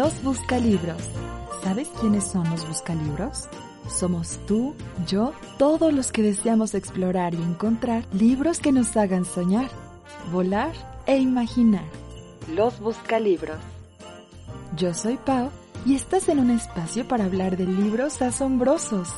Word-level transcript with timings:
Los 0.00 0.22
Buscalibros. 0.22 1.02
¿Sabes 1.62 1.90
quiénes 2.00 2.24
son 2.24 2.48
los 2.48 2.66
Buscalibros? 2.66 3.50
Somos 3.86 4.40
tú, 4.46 4.74
yo, 5.06 5.34
todos 5.58 5.92
los 5.92 6.10
que 6.10 6.22
deseamos 6.22 6.74
explorar 6.74 7.34
y 7.34 7.36
encontrar 7.36 8.06
libros 8.14 8.60
que 8.60 8.72
nos 8.72 8.96
hagan 8.96 9.26
soñar, 9.26 9.68
volar 10.32 10.72
e 11.04 11.18
imaginar. 11.18 11.84
Los 12.54 12.80
Buscalibros. 12.80 13.58
Yo 14.74 14.94
soy 14.94 15.18
Pau 15.18 15.50
y 15.84 15.96
estás 15.96 16.30
en 16.30 16.38
un 16.38 16.48
espacio 16.48 17.06
para 17.06 17.26
hablar 17.26 17.58
de 17.58 17.66
libros 17.66 18.22
asombrosos. 18.22 19.10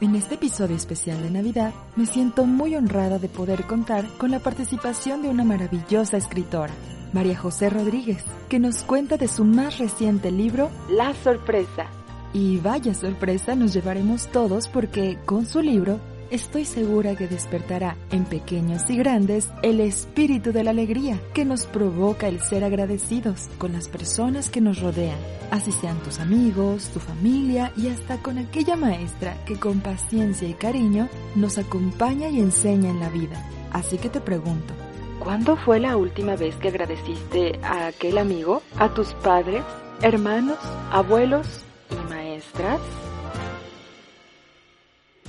En 0.00 0.14
este 0.14 0.36
episodio 0.36 0.76
especial 0.76 1.20
de 1.24 1.30
Navidad 1.30 1.74
me 1.96 2.06
siento 2.06 2.46
muy 2.46 2.76
honrada 2.76 3.18
de 3.18 3.28
poder 3.28 3.66
contar 3.66 4.06
con 4.16 4.30
la 4.30 4.38
participación 4.38 5.22
de 5.22 5.28
una 5.28 5.42
maravillosa 5.42 6.18
escritora, 6.18 6.72
María 7.12 7.36
José 7.36 7.70
Rodríguez, 7.70 8.24
que 8.48 8.58
nos 8.58 8.82
cuenta 8.82 9.16
de 9.16 9.28
su 9.28 9.44
más 9.44 9.78
reciente 9.78 10.30
libro, 10.30 10.70
La 10.88 11.14
Sorpresa. 11.14 11.86
Y 12.32 12.58
vaya 12.58 12.94
sorpresa 12.94 13.56
nos 13.56 13.72
llevaremos 13.74 14.28
todos 14.28 14.68
porque 14.68 15.18
con 15.24 15.46
su 15.46 15.60
libro 15.60 15.98
estoy 16.30 16.64
segura 16.64 17.16
que 17.16 17.26
despertará 17.26 17.96
en 18.12 18.24
pequeños 18.24 18.88
y 18.88 18.96
grandes 18.96 19.48
el 19.62 19.80
espíritu 19.80 20.52
de 20.52 20.62
la 20.62 20.70
alegría 20.70 21.20
que 21.34 21.44
nos 21.44 21.66
provoca 21.66 22.28
el 22.28 22.40
ser 22.40 22.62
agradecidos 22.62 23.48
con 23.58 23.72
las 23.72 23.88
personas 23.88 24.48
que 24.48 24.60
nos 24.60 24.80
rodean, 24.80 25.18
así 25.50 25.72
sean 25.72 25.98
tus 26.04 26.20
amigos, 26.20 26.90
tu 26.90 27.00
familia 27.00 27.72
y 27.76 27.88
hasta 27.88 28.18
con 28.18 28.38
aquella 28.38 28.76
maestra 28.76 29.36
que 29.44 29.56
con 29.56 29.80
paciencia 29.80 30.48
y 30.48 30.54
cariño 30.54 31.08
nos 31.34 31.58
acompaña 31.58 32.28
y 32.28 32.38
enseña 32.38 32.90
en 32.90 33.00
la 33.00 33.08
vida. 33.08 33.44
Así 33.72 33.98
que 33.98 34.08
te 34.08 34.20
pregunto, 34.20 34.72
¿cuándo 35.20 35.56
fue 35.56 35.78
la 35.78 35.96
última 35.96 36.34
vez 36.34 36.56
que 36.56 36.68
agradeciste 36.68 37.60
a 37.62 37.86
aquel 37.86 38.18
amigo, 38.18 38.62
a 38.76 38.88
tus 38.88 39.14
padres, 39.14 39.62
hermanos, 40.02 40.58
abuelos 40.90 41.46
y 41.90 42.10
maestras? 42.10 42.80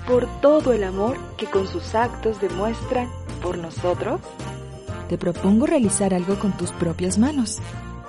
por 0.07 0.27
todo 0.41 0.73
el 0.73 0.83
amor 0.83 1.17
que 1.37 1.45
con 1.45 1.67
sus 1.67 1.95
actos 1.95 2.41
demuestran 2.41 3.07
por 3.41 3.57
nosotros? 3.57 4.19
Te 5.07 5.17
propongo 5.17 5.65
realizar 5.65 6.13
algo 6.13 6.37
con 6.39 6.51
tus 6.57 6.71
propias 6.71 7.17
manos. 7.17 7.59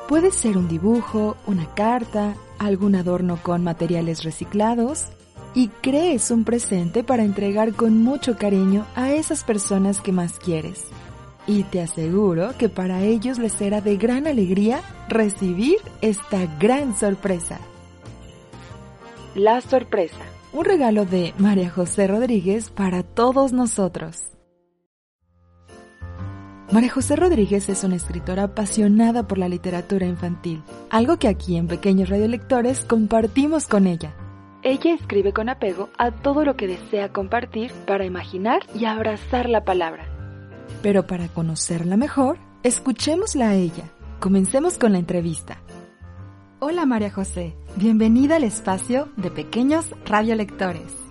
Puede 0.09 0.33
ser 0.33 0.57
un 0.57 0.69
dibujo, 0.69 1.37
una 1.47 1.73
carta, 1.75 2.35
algún 2.59 2.97
adorno 2.97 3.39
con 3.43 3.63
materiales 3.63 4.25
reciclados 4.25 5.07
y 5.55 5.69
crees 5.69 6.31
un 6.31 6.45
presente 6.45 7.05
para 7.05 7.25
entregar 7.25 7.73
con 7.75 8.03
mucho 8.03 8.37
cariño 8.37 8.87
a 8.95 9.13
esas 9.13 9.45
personas 9.45 10.01
que 10.01 10.13
más 10.13 10.39
quieres. 10.39 10.87
Y 11.47 11.65
te 11.65 11.81
aseguro 11.81 12.57
que 12.57 12.69
para 12.69 13.03
ellos 13.03 13.39
les 13.39 13.53
será 13.53 13.81
de 13.81 13.97
gran 13.97 14.27
alegría 14.27 14.81
recibir 15.09 15.77
esta 16.01 16.47
gran 16.59 16.97
sorpresa. 16.97 17.59
La 19.35 19.61
sorpresa 19.61 20.25
un 20.53 20.67
regalo 20.67 21.07
de 21.07 21.33
María 21.39 21.71
José 21.71 22.07
Rodríguez 22.07 22.71
para 22.71 23.03
todos 23.03 23.53
nosotros. 23.53 24.29
María 26.71 26.91
José 26.91 27.17
Rodríguez 27.17 27.69
es 27.69 27.85
una 27.85 27.97
escritora 27.97 28.45
apasionada 28.45 29.27
por 29.27 29.39
la 29.39 29.49
literatura 29.49 30.07
infantil, 30.07 30.63
algo 30.91 31.19
que 31.19 31.29
aquí 31.29 31.57
en 31.57 31.69
Pequeños 31.69 32.09
Radiolectores 32.09 32.85
compartimos 32.85 33.67
con 33.67 33.87
ella. 33.87 34.15
Ella 34.63 34.95
escribe 34.95 35.33
con 35.33 35.49
apego 35.49 35.89
a 35.99 36.11
todo 36.13 36.45
lo 36.45 36.57
que 36.57 36.67
desea 36.67 37.13
compartir 37.13 37.73
para 37.87 38.05
imaginar 38.05 38.61
y 38.75 38.85
abrazar 38.85 39.49
la 39.49 39.65
palabra. 39.65 40.12
Pero 40.83 41.07
para 41.07 41.29
conocerla 41.29 41.97
mejor, 41.97 42.39
escuchémosla 42.63 43.51
a 43.51 43.55
ella. 43.55 43.85
Comencemos 44.21 44.79
con 44.79 44.93
la 44.93 44.99
entrevista. 44.99 45.59
Hola 46.61 46.87
María 46.87 47.11
José, 47.11 47.57
bienvenida 47.75 48.37
al 48.37 48.45
espacio 48.45 49.09
de 49.17 49.31
pequeños 49.31 49.87
radiolectores. 50.07 51.03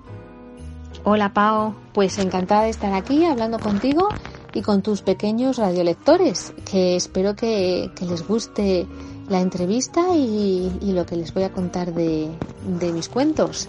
Hola 1.03 1.33
Pao, 1.33 1.75
pues 1.93 2.19
encantada 2.19 2.63
de 2.63 2.69
estar 2.69 2.93
aquí 2.93 3.25
hablando 3.25 3.59
contigo 3.59 4.07
y 4.53 4.61
con 4.61 4.81
tus 4.81 5.01
pequeños 5.01 5.57
radiolectores, 5.57 6.53
que 6.69 6.95
espero 6.95 7.35
que, 7.35 7.91
les 8.01 8.27
guste 8.27 8.87
la 9.29 9.41
entrevista 9.41 10.15
y, 10.15 10.71
lo 10.93 11.05
que 11.05 11.15
les 11.15 11.33
voy 11.33 11.43
a 11.43 11.51
contar 11.51 11.93
de, 11.93 12.29
de 12.79 12.91
mis 12.93 13.09
cuentos. 13.09 13.67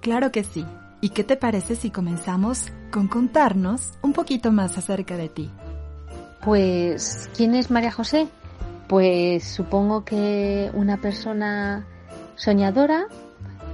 Claro 0.00 0.30
que 0.30 0.44
sí. 0.44 0.64
¿Y 1.04 1.10
qué 1.10 1.22
te 1.22 1.36
parece 1.36 1.76
si 1.76 1.90
comenzamos 1.90 2.72
con 2.90 3.08
contarnos 3.08 3.92
un 4.00 4.14
poquito 4.14 4.52
más 4.52 4.78
acerca 4.78 5.18
de 5.18 5.28
ti? 5.28 5.50
Pues, 6.42 7.28
¿quién 7.36 7.54
es 7.54 7.70
María 7.70 7.92
José? 7.92 8.26
Pues 8.88 9.44
supongo 9.44 10.06
que 10.06 10.70
una 10.72 11.02
persona 11.02 11.86
soñadora, 12.36 13.08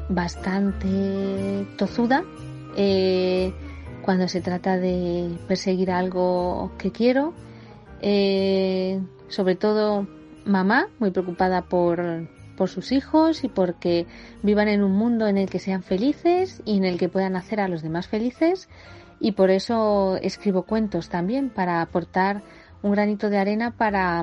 bastante 0.09 1.69
tozuda, 1.79 2.25
eh, 2.77 3.55
cuando 4.03 4.27
se 4.27 4.41
trata 4.41 4.77
de 4.77 5.39
perseguir 5.47 5.93
algo 5.93 6.73
que 6.79 6.91
quiero, 6.91 7.33
eh, 8.01 9.01
sobre 9.29 9.55
todo 9.55 10.09
mamá, 10.45 10.89
muy 10.99 11.13
preocupada 11.13 11.63
por, 11.63 12.29
por 12.61 12.69
sus 12.69 12.93
hijos 12.93 13.43
y 13.43 13.49
porque 13.49 14.07
vivan 14.43 14.69
en 14.69 14.83
un 14.83 14.93
mundo 14.93 15.27
en 15.27 15.39
el 15.39 15.49
que 15.49 15.59
sean 15.59 15.83
felices 15.83 16.61
y 16.67 16.77
en 16.77 16.85
el 16.85 16.99
que 16.99 17.09
puedan 17.09 17.35
hacer 17.35 17.59
a 17.59 17.69
los 17.69 17.81
demás 17.81 18.07
felices 18.07 18.69
y 19.19 19.33
por 19.33 19.49
eso 19.49 20.19
escribo 20.21 20.65
cuentos 20.65 21.09
también 21.09 21.49
para 21.49 21.81
aportar 21.81 22.43
un 22.83 22.93
granito 22.93 23.31
de 23.31 23.39
arena 23.39 23.71
para 23.71 24.23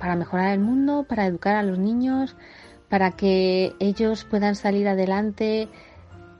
para 0.00 0.16
mejorar 0.16 0.52
el 0.52 0.58
mundo, 0.58 1.06
para 1.08 1.26
educar 1.26 1.54
a 1.54 1.62
los 1.62 1.78
niños, 1.78 2.34
para 2.88 3.12
que 3.12 3.76
ellos 3.78 4.24
puedan 4.24 4.56
salir 4.56 4.88
adelante 4.88 5.68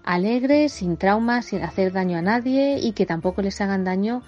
alegres, 0.02 0.72
sin 0.72 0.96
traumas, 0.96 1.44
sin 1.44 1.62
hacer 1.62 1.92
daño 1.92 2.18
a 2.18 2.22
nadie 2.22 2.80
y 2.80 2.90
que 2.90 3.06
tampoco 3.06 3.40
les 3.40 3.60
hagan 3.60 3.84
daño 3.84 4.22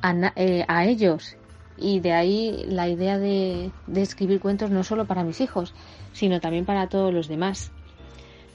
a, 0.00 0.32
eh, 0.36 0.64
ellos. 0.86 1.36
Y 1.76 2.00
de 2.00 2.14
ahí 2.14 2.64
la 2.66 2.88
idea 2.88 3.18
de, 3.18 3.72
de 3.86 4.00
escribir 4.00 4.40
cuentos 4.40 4.70
no 4.70 4.84
solo 4.84 5.04
para 5.04 5.22
mis 5.22 5.42
hijos, 5.42 5.74
sino 6.12 6.40
también 6.40 6.64
para 6.64 6.88
todos 6.88 7.12
los 7.12 7.28
demás. 7.28 7.72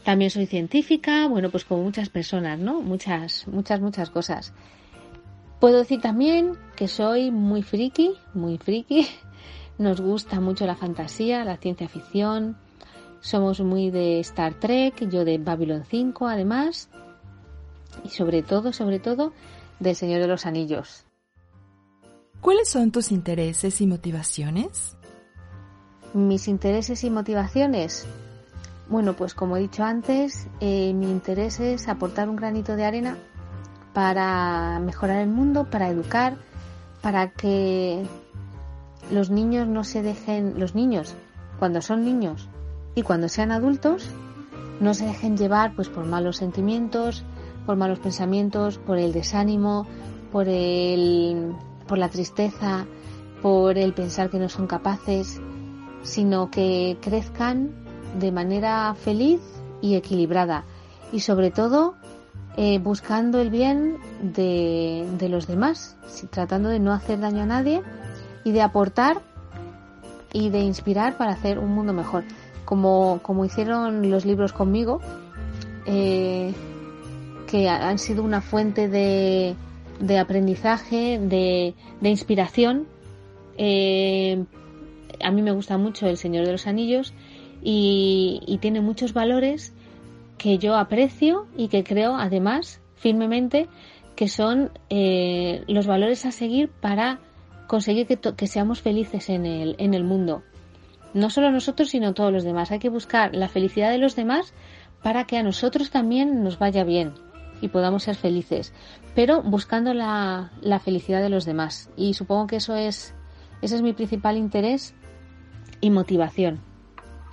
También 0.04 0.32
soy 0.32 0.46
científica, 0.46 1.28
bueno, 1.28 1.50
pues 1.50 1.66
como 1.66 1.84
muchas 1.84 2.10
personas, 2.10 2.60
¿no? 2.60 2.82
Muchas, 2.82 3.48
muchas, 3.48 3.82
muchas 3.82 4.10
cosas. 4.10 4.54
Puedo 5.60 5.80
decir 5.80 6.02
también 6.02 6.58
que 6.76 6.88
soy 6.88 7.32
muy 7.32 7.64
friki, 7.64 8.14
muy 8.34 8.58
friki, 8.58 9.08
nos 9.78 10.02
gusta 10.02 10.40
mucho 10.40 10.66
la 10.66 10.76
fantasía, 10.76 11.44
la 11.44 11.58
ciencia 11.58 11.90
ficción. 11.90 12.58
Somos 13.20 13.60
muy 13.62 13.90
de 13.90 14.20
Star 14.20 14.54
Trek, 14.54 15.10
yo 15.10 15.26
de 15.26 15.40
Babylon 15.40 15.84
5 15.84 16.28
además. 16.28 16.90
Y 18.04 18.10
sobre 18.10 18.44
todo, 18.44 18.72
sobre 18.72 19.00
todo, 19.00 19.34
del 19.80 19.96
Señor 19.96 20.22
de 20.22 20.28
los 20.28 20.46
Anillos. 20.46 21.04
¿Cuáles 22.42 22.70
son 22.70 22.92
tus 22.92 23.12
intereses 23.12 23.82
y 23.82 23.88
motivaciones? 23.88 24.97
Mis 26.14 26.48
intereses 26.48 27.04
y 27.04 27.10
motivaciones. 27.10 28.06
Bueno, 28.90 29.14
pues 29.14 29.34
como 29.34 29.58
he 29.58 29.60
dicho 29.60 29.84
antes, 29.84 30.48
eh, 30.62 30.94
mi 30.94 31.12
interés 31.12 31.60
es 31.60 31.90
aportar 31.90 32.30
un 32.30 32.38
granito 32.38 32.76
de 32.76 32.86
arena 32.86 33.18
para 33.94 34.80
mejorar 34.80 35.22
el 35.22 35.30
mundo, 35.30 35.70
para 35.70 35.90
educar, 35.90 36.38
para 37.02 37.32
que 37.32 38.06
los 39.12 39.30
niños 39.30 39.68
no 39.68 39.84
se 39.84 40.02
dejen, 40.02 40.60
los 40.60 40.76
niños, 40.76 41.16
cuando 41.60 41.82
son 41.82 42.06
niños 42.06 42.48
y 42.96 43.02
cuando 43.02 43.28
sean 43.30 43.52
adultos, 43.52 44.10
no 44.80 44.94
se 44.94 45.06
dejen 45.06 45.38
llevar 45.38 45.76
pues 45.76 45.90
por 45.90 46.06
malos 46.06 46.38
sentimientos, 46.38 47.24
por 47.66 47.76
malos 47.76 48.00
pensamientos, 48.00 48.78
por 48.78 48.98
el 48.98 49.12
desánimo, 49.12 49.86
por 50.32 50.48
el, 50.48 51.54
por 51.88 51.98
la 51.98 52.10
tristeza, 52.10 52.86
por 53.42 53.78
el 53.78 53.94
pensar 53.94 54.30
que 54.30 54.40
no 54.40 54.50
son 54.50 54.68
capaces, 54.68 55.42
sino 56.04 56.50
que 56.50 56.98
crezcan 57.02 57.72
de 58.20 58.32
manera 58.32 58.94
feliz 58.96 59.42
y 59.82 59.96
equilibrada 59.96 60.64
y 61.12 61.20
sobre 61.20 61.52
todo 61.52 61.96
eh, 62.56 62.80
buscando 62.80 63.40
el 63.40 63.50
bien 63.50 63.98
de, 64.22 65.08
de 65.18 65.30
los 65.30 65.48
demás, 65.48 65.96
tratando 66.32 66.70
de 66.70 66.80
no 66.80 66.92
hacer 66.92 67.20
daño 67.20 67.44
a 67.44 67.46
nadie 67.46 67.84
y 68.44 68.52
de 68.52 68.62
aportar 68.62 69.22
y 70.34 70.50
de 70.50 70.60
inspirar 70.60 71.18
para 71.18 71.32
hacer 71.32 71.60
un 71.60 71.74
mundo 71.74 71.94
mejor. 71.94 72.24
Como, 72.66 73.20
como 73.22 73.46
hicieron 73.46 74.10
los 74.10 74.26
libros 74.26 74.54
conmigo, 74.54 75.00
eh, 75.86 76.54
que 77.48 77.70
han 77.70 77.98
sido 77.98 78.24
una 78.24 78.42
fuente 78.42 78.90
de, 78.90 79.56
de 80.00 80.20
aprendizaje, 80.20 81.20
de, 81.20 81.76
de 82.02 82.10
inspiración. 82.10 82.88
Eh, 83.58 84.44
a 85.24 85.32
mí 85.32 85.42
me 85.42 85.52
gusta 85.52 85.78
mucho 85.78 86.08
El 86.08 86.18
Señor 86.18 86.46
de 86.46 86.52
los 86.52 86.68
Anillos 86.68 87.14
y, 87.62 88.42
y, 88.46 88.58
tiene 88.60 88.82
muchos 88.82 89.14
valores 89.14 89.74
que 90.38 90.58
yo 90.58 90.76
aprecio 90.76 91.48
y 91.58 91.68
que 91.70 91.84
creo 91.84 92.16
además 92.16 92.82
firmemente 92.96 93.68
que 94.18 94.28
son 94.28 94.72
eh, 94.90 95.64
los 95.68 95.86
valores 95.86 96.26
a 96.26 96.32
seguir 96.32 96.70
para 96.70 97.20
conseguir 97.68 98.08
que, 98.08 98.48
seamos 98.48 98.82
felices 98.82 99.30
en 99.30 99.46
el, 99.46 99.76
en 99.78 99.94
el 99.94 100.04
mundo. 100.04 100.42
No 101.14 101.30
solo 101.30 101.52
nosotros, 101.52 101.90
sino 101.90 102.14
todos 102.14 102.34
los 102.34 102.44
demás. 102.44 102.72
Hay 102.72 102.80
que 102.80 102.90
buscar 102.90 103.36
la 103.36 103.48
felicidad 103.48 103.92
de 103.92 104.00
los 104.00 104.16
demás 104.16 104.54
para 105.04 105.26
que 105.26 105.38
a 105.38 105.44
nosotros 105.44 105.92
también 105.92 106.44
nos 106.44 106.58
vaya 106.58 106.84
bien 106.84 107.14
y 107.62 107.68
podamos 107.68 108.04
ser 108.04 108.16
felices, 108.16 108.74
pero 109.16 109.42
buscando 109.42 109.94
la, 109.94 110.52
la 110.62 110.80
felicidad 110.80 111.22
de 111.22 111.30
los 111.30 111.46
demás. 111.46 111.90
Y 111.96 112.16
supongo 112.16 112.48
que 112.48 112.58
eso 112.58 112.76
es, 112.76 113.14
ese 113.62 113.76
es 113.76 113.82
mi 113.84 113.94
principal 113.94 114.38
interés 114.38 114.96
y 115.82 115.90
motivación. 115.90 116.60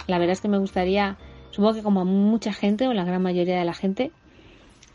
La 0.07 0.19
verdad 0.19 0.33
es 0.33 0.41
que 0.41 0.49
me 0.49 0.59
gustaría, 0.59 1.17
supongo 1.51 1.75
que 1.75 1.83
como 1.83 2.01
a 2.01 2.05
mucha 2.05 2.53
gente 2.53 2.89
o 2.89 2.93
la 2.93 3.05
gran 3.05 3.23
mayoría 3.23 3.59
de 3.59 3.65
la 3.65 3.75
gente, 3.75 4.13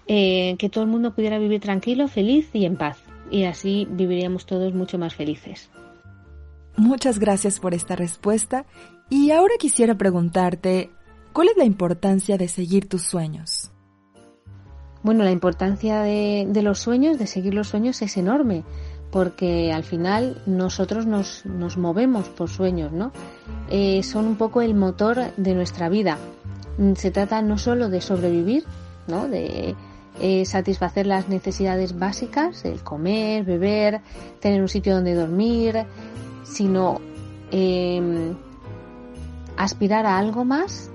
eh, 0.07 0.55
que 0.57 0.69
todo 0.69 0.83
el 0.83 0.89
mundo 0.89 1.13
pudiera 1.13 1.37
vivir 1.37 1.61
tranquilo, 1.61 2.07
feliz 2.07 2.49
y 2.53 2.65
en 2.65 2.77
paz. 2.77 2.97
Y 3.31 3.43
así 3.43 3.87
viviríamos 3.89 4.45
todos 4.45 4.73
mucho 4.73 4.97
más 4.97 5.15
felices. 5.15 5.69
Muchas 6.77 7.19
gracias 7.19 7.59
por 7.59 7.73
esta 7.73 7.95
respuesta. 7.95 8.65
Y 9.09 9.31
ahora 9.31 9.55
quisiera 9.59 9.95
preguntarte, 9.95 10.89
¿cuál 11.33 11.49
es 11.49 11.57
la 11.57 11.65
importancia 11.65 12.37
de 12.37 12.47
seguir 12.47 12.87
tus 12.87 13.03
sueños? 13.03 13.71
Bueno, 15.01 15.23
la 15.23 15.31
importancia 15.31 16.01
de, 16.01 16.47
los 16.61 16.79
sueños, 16.79 17.17
de 17.17 17.27
seguir 17.27 17.53
los 17.53 17.67
sueños, 17.67 18.01
es 18.01 18.17
enorme, 18.17 18.63
porque 19.11 19.71
al 19.73 19.83
final 19.83 20.41
nosotros 20.45 21.05
nos, 21.05 21.45
movemos 21.77 22.29
por 22.29 22.49
sueños, 22.49 22.91
¿no? 22.91 23.11
Eh, 23.69 24.03
son 24.03 24.27
un 24.27 24.35
poco 24.35 24.61
el 24.61 24.75
motor 24.75 25.33
de 25.35 25.55
nuestra 25.55 25.89
vida. 25.89 26.17
Se 26.95 27.11
trata 27.11 27.41
no 27.41 27.57
solo 27.57 27.89
de 27.89 28.01
sobrevivir, 28.01 28.63
¿no? 29.07 29.27
De 29.27 29.75
eh, 30.21 30.45
satisfacer 30.45 31.07
las 31.07 31.27
necesidades 31.27 31.97
básicas, 31.97 32.65
el 32.65 32.83
comer, 32.83 33.43
beber, 33.43 34.01
tener 34.39 34.61
un 34.61 34.69
sitio 34.69 34.95
donde 34.95 35.15
dormir, 35.15 35.85
sino 36.43 37.01
em, 37.51 38.35
aspirar 39.57 40.05
a 40.05 40.17
algo 40.17 40.45
más 40.45 40.91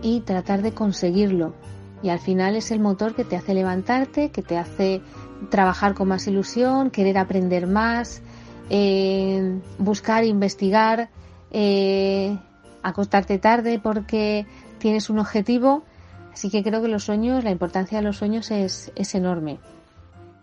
y 0.00 0.20
tratar 0.20 0.62
de 0.62 0.72
conseguirlo 0.72 1.54
y 2.02 2.10
al 2.10 2.18
final 2.20 2.56
es 2.56 2.70
el 2.70 2.80
motor 2.80 3.14
que 3.14 3.24
te 3.24 3.36
hace 3.36 3.54
levantarte, 3.54 4.30
que 4.30 4.42
te 4.42 4.56
hace 4.56 5.02
trabajar 5.50 5.94
con 5.94 6.08
más 6.08 6.26
ilusión, 6.26 6.90
querer 6.90 7.18
aprender 7.18 7.66
más, 7.66 8.22
eh, 8.70 9.58
buscar, 9.78 10.24
investigar, 10.24 11.10
eh, 11.50 12.36
acostarte 12.82 13.38
tarde 13.38 13.78
porque 13.78 14.46
tienes 14.78 15.10
un 15.10 15.18
objetivo. 15.18 15.84
Así 16.32 16.50
que 16.50 16.62
creo 16.62 16.82
que 16.82 16.88
los 16.88 17.04
sueños, 17.04 17.44
la 17.44 17.50
importancia 17.50 17.98
de 17.98 18.04
los 18.04 18.16
sueños 18.16 18.50
es, 18.50 18.92
es 18.94 19.14
enorme. 19.14 19.58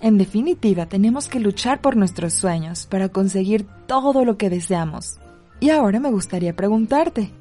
En 0.01 0.17
definitiva, 0.17 0.87
tenemos 0.87 1.27
que 1.29 1.39
luchar 1.39 1.79
por 1.79 1.95
nuestros 1.95 2.33
sueños 2.33 2.85
para 2.85 3.09
conseguir 3.09 3.65
todo 3.87 4.25
lo 4.25 4.37
que 4.37 4.49
deseamos. 4.49 5.19
Y 5.59 5.69
ahora 5.69 5.99
me 5.99 6.11
gustaría 6.11 6.55
preguntarte, 6.55 7.31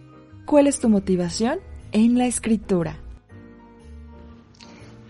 ¿cuál 0.47 0.69
es 0.69 0.79
tu 0.79 0.89
motivación 0.89 1.59
en 1.91 2.17
la 2.17 2.27
escritura? 2.27 3.04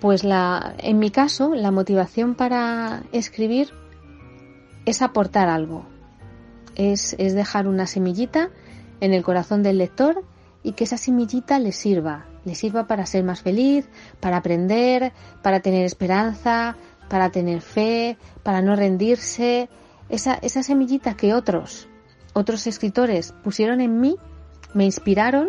Pues 0.04 0.22
la, 0.22 0.74
en 0.80 0.98
mi 0.98 1.10
caso, 1.10 1.54
la 1.54 1.70
motivación 1.70 2.34
para 2.34 3.04
escribir 3.12 3.70
es 4.84 5.00
aportar 5.00 5.48
algo, 5.48 5.86
es, 6.74 7.16
es 7.18 7.32
dejar 7.32 7.66
una 7.66 7.86
semillita 7.86 8.50
en 9.00 9.14
el 9.14 9.22
corazón 9.22 9.62
del 9.62 9.78
lector 9.78 10.22
y 10.62 10.72
que 10.72 10.84
esa 10.84 10.98
semillita 10.98 11.58
le 11.58 11.72
sirva, 11.72 12.26
le 12.44 12.54
sirva 12.54 12.86
para 12.86 13.06
ser 13.06 13.24
más 13.24 13.40
feliz, 13.40 13.88
para 14.20 14.36
aprender, 14.36 15.14
para 15.42 15.60
tener 15.60 15.86
esperanza, 15.86 16.76
para 17.08 17.30
tener 17.30 17.62
fe, 17.62 18.18
para 18.42 18.60
no 18.60 18.76
rendirse. 18.76 19.70
Esa, 20.10 20.34
esa 20.34 20.62
semillita 20.62 21.16
que 21.16 21.32
otros, 21.32 21.88
otros 22.34 22.66
escritores 22.66 23.32
pusieron 23.42 23.80
en 23.80 24.00
mí, 24.00 24.16
me 24.74 24.84
inspiraron, 24.84 25.48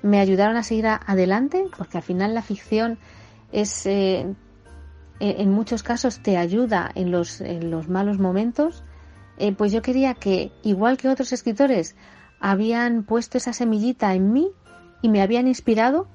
me 0.00 0.20
ayudaron 0.20 0.56
a 0.56 0.62
seguir 0.62 0.86
adelante, 0.86 1.66
porque 1.76 1.98
al 1.98 2.02
final 2.02 2.32
la 2.32 2.40
ficción 2.40 2.98
es 3.52 3.86
eh, 3.86 4.26
en 5.20 5.50
muchos 5.50 5.82
casos 5.82 6.20
te 6.20 6.36
ayuda 6.36 6.90
en 6.94 7.10
los, 7.10 7.40
en 7.40 7.70
los 7.70 7.88
malos 7.88 8.18
momentos, 8.18 8.82
eh, 9.38 9.52
pues 9.52 9.70
yo 9.70 9.82
quería 9.82 10.14
que, 10.14 10.50
igual 10.62 10.96
que 10.96 11.08
otros 11.08 11.32
escritores 11.32 11.94
habían 12.40 13.04
puesto 13.04 13.38
esa 13.38 13.52
semillita 13.52 14.14
en 14.14 14.32
mí 14.32 14.50
y 15.02 15.08
me 15.08 15.22
habían 15.22 15.46
inspirado, 15.46 16.08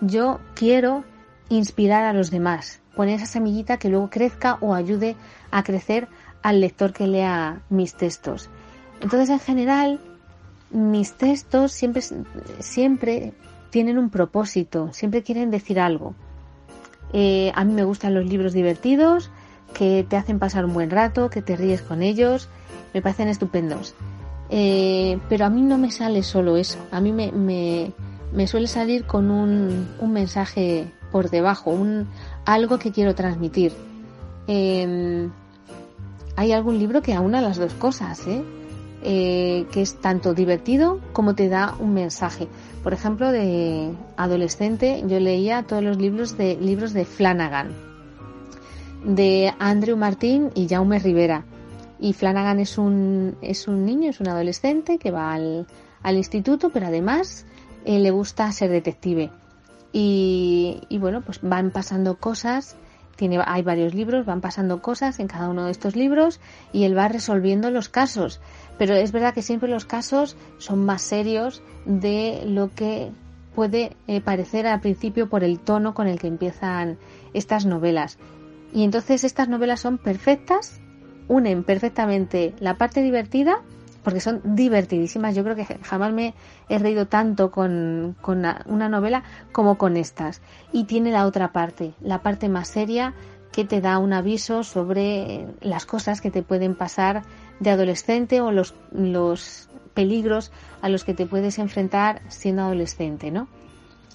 yo 0.00 0.40
quiero 0.54 1.04
inspirar 1.50 2.04
a 2.04 2.12
los 2.12 2.30
demás, 2.30 2.80
poner 2.96 3.16
esa 3.16 3.26
semillita 3.26 3.78
que 3.78 3.88
luego 3.88 4.10
crezca 4.10 4.58
o 4.60 4.74
ayude 4.74 5.16
a 5.50 5.62
crecer 5.62 6.08
al 6.42 6.60
lector 6.60 6.92
que 6.92 7.06
lea 7.06 7.62
mis 7.68 7.94
textos. 7.94 8.48
Entonces, 9.00 9.28
en 9.30 9.40
general, 9.40 10.00
mis 10.70 11.12
textos 11.12 11.72
siempre, 11.72 12.02
siempre 12.60 13.34
tienen 13.70 13.98
un 13.98 14.10
propósito, 14.10 14.90
siempre 14.92 15.22
quieren 15.22 15.50
decir 15.50 15.80
algo. 15.80 16.14
Eh, 17.12 17.52
a 17.54 17.64
mí 17.64 17.72
me 17.72 17.84
gustan 17.84 18.14
los 18.14 18.26
libros 18.26 18.52
divertidos, 18.52 19.30
que 19.74 20.06
te 20.08 20.16
hacen 20.16 20.38
pasar 20.38 20.64
un 20.64 20.72
buen 20.72 20.90
rato, 20.90 21.30
que 21.30 21.42
te 21.42 21.56
ríes 21.56 21.82
con 21.82 22.02
ellos, 22.02 22.48
me 22.94 23.02
parecen 23.02 23.28
estupendos. 23.28 23.94
Eh, 24.50 25.18
pero 25.28 25.44
a 25.44 25.50
mí 25.50 25.60
no 25.60 25.76
me 25.78 25.90
sale 25.90 26.22
solo 26.22 26.56
eso, 26.56 26.78
a 26.90 27.00
mí 27.00 27.12
me, 27.12 27.32
me, 27.32 28.46
suele 28.46 28.66
salir 28.66 29.04
con 29.04 29.30
un, 29.30 29.88
un, 30.00 30.12
mensaje 30.12 30.90
por 31.12 31.28
debajo, 31.28 31.70
un, 31.70 32.08
algo 32.46 32.78
que 32.78 32.90
quiero 32.90 33.14
transmitir. 33.14 33.72
Em, 34.46 35.30
hay 36.36 36.52
algún 36.52 36.78
libro 36.78 37.02
que 37.02 37.12
aúna 37.12 37.42
las 37.42 37.58
dos 37.58 37.74
cosas, 37.74 38.26
¿eh? 38.26 38.42
Eh, 39.00 39.66
que 39.70 39.80
es 39.80 40.00
tanto 40.00 40.34
divertido 40.34 41.00
como 41.12 41.36
te 41.36 41.48
da 41.48 41.76
un 41.78 41.94
mensaje. 41.94 42.48
Por 42.82 42.92
ejemplo, 42.92 43.30
de 43.30 43.92
adolescente 44.16 45.04
yo 45.06 45.20
leía 45.20 45.62
todos 45.62 45.84
los 45.84 45.98
libros 45.98 46.36
de 46.36 46.56
libros 46.56 46.92
de 46.94 47.04
Flanagan, 47.04 47.70
de 49.04 49.54
Andrew 49.60 49.96
Martin 49.96 50.50
y 50.56 50.66
Jaume 50.66 50.98
Rivera. 50.98 51.44
Y 52.00 52.12
Flanagan 52.12 52.58
es 52.58 52.76
un, 52.76 53.36
es 53.40 53.68
un 53.68 53.84
niño, 53.84 54.10
es 54.10 54.18
un 54.18 54.28
adolescente 54.28 54.98
que 54.98 55.12
va 55.12 55.32
al, 55.32 55.68
al 56.02 56.16
instituto, 56.16 56.70
pero 56.70 56.86
además 56.86 57.46
eh, 57.84 58.00
le 58.00 58.10
gusta 58.10 58.50
ser 58.50 58.70
detective. 58.70 59.30
Y, 59.92 60.80
y 60.88 60.98
bueno, 60.98 61.22
pues 61.22 61.38
van 61.40 61.70
pasando 61.70 62.16
cosas 62.16 62.76
tiene, 63.18 63.40
hay 63.44 63.62
varios 63.62 63.94
libros, 63.94 64.24
van 64.24 64.40
pasando 64.40 64.80
cosas 64.80 65.18
en 65.18 65.26
cada 65.26 65.50
uno 65.50 65.64
de 65.64 65.72
estos 65.72 65.96
libros 65.96 66.40
y 66.72 66.84
él 66.84 66.96
va 66.96 67.08
resolviendo 67.08 67.70
los 67.70 67.88
casos. 67.88 68.40
Pero 68.78 68.94
es 68.94 69.10
verdad 69.10 69.34
que 69.34 69.42
siempre 69.42 69.68
los 69.68 69.84
casos 69.84 70.36
son 70.58 70.84
más 70.86 71.02
serios 71.02 71.60
de 71.84 72.44
lo 72.46 72.72
que 72.72 73.10
puede 73.56 73.96
eh, 74.06 74.20
parecer 74.20 74.68
al 74.68 74.80
principio 74.80 75.28
por 75.28 75.42
el 75.42 75.58
tono 75.58 75.94
con 75.94 76.06
el 76.06 76.20
que 76.20 76.28
empiezan 76.28 76.96
estas 77.34 77.66
novelas. 77.66 78.18
Y 78.72 78.84
entonces 78.84 79.24
estas 79.24 79.48
novelas 79.48 79.80
son 79.80 79.98
perfectas, 79.98 80.80
unen 81.26 81.64
perfectamente 81.64 82.54
la 82.60 82.78
parte 82.78 83.02
divertida, 83.02 83.62
porque 84.08 84.22
son 84.22 84.40
divertidísimas. 84.42 85.34
Yo 85.34 85.44
creo 85.44 85.54
que 85.54 85.66
jamás 85.66 86.14
me 86.14 86.32
he 86.70 86.78
reído 86.78 87.08
tanto 87.08 87.50
con, 87.50 88.16
con 88.22 88.42
una 88.64 88.88
novela 88.88 89.22
como 89.52 89.76
con 89.76 89.98
estas. 89.98 90.40
Y 90.72 90.84
tiene 90.84 91.12
la 91.12 91.26
otra 91.26 91.52
parte, 91.52 91.92
la 92.00 92.22
parte 92.22 92.48
más 92.48 92.68
seria 92.68 93.12
que 93.52 93.66
te 93.66 93.82
da 93.82 93.98
un 93.98 94.14
aviso 94.14 94.64
sobre 94.64 95.46
las 95.60 95.84
cosas 95.84 96.22
que 96.22 96.30
te 96.30 96.42
pueden 96.42 96.74
pasar 96.74 97.22
de 97.60 97.68
adolescente 97.68 98.40
o 98.40 98.50
los, 98.50 98.74
los 98.92 99.68
peligros 99.92 100.52
a 100.80 100.88
los 100.88 101.04
que 101.04 101.12
te 101.12 101.26
puedes 101.26 101.58
enfrentar 101.58 102.22
siendo 102.28 102.62
adolescente, 102.62 103.30
¿no? 103.30 103.46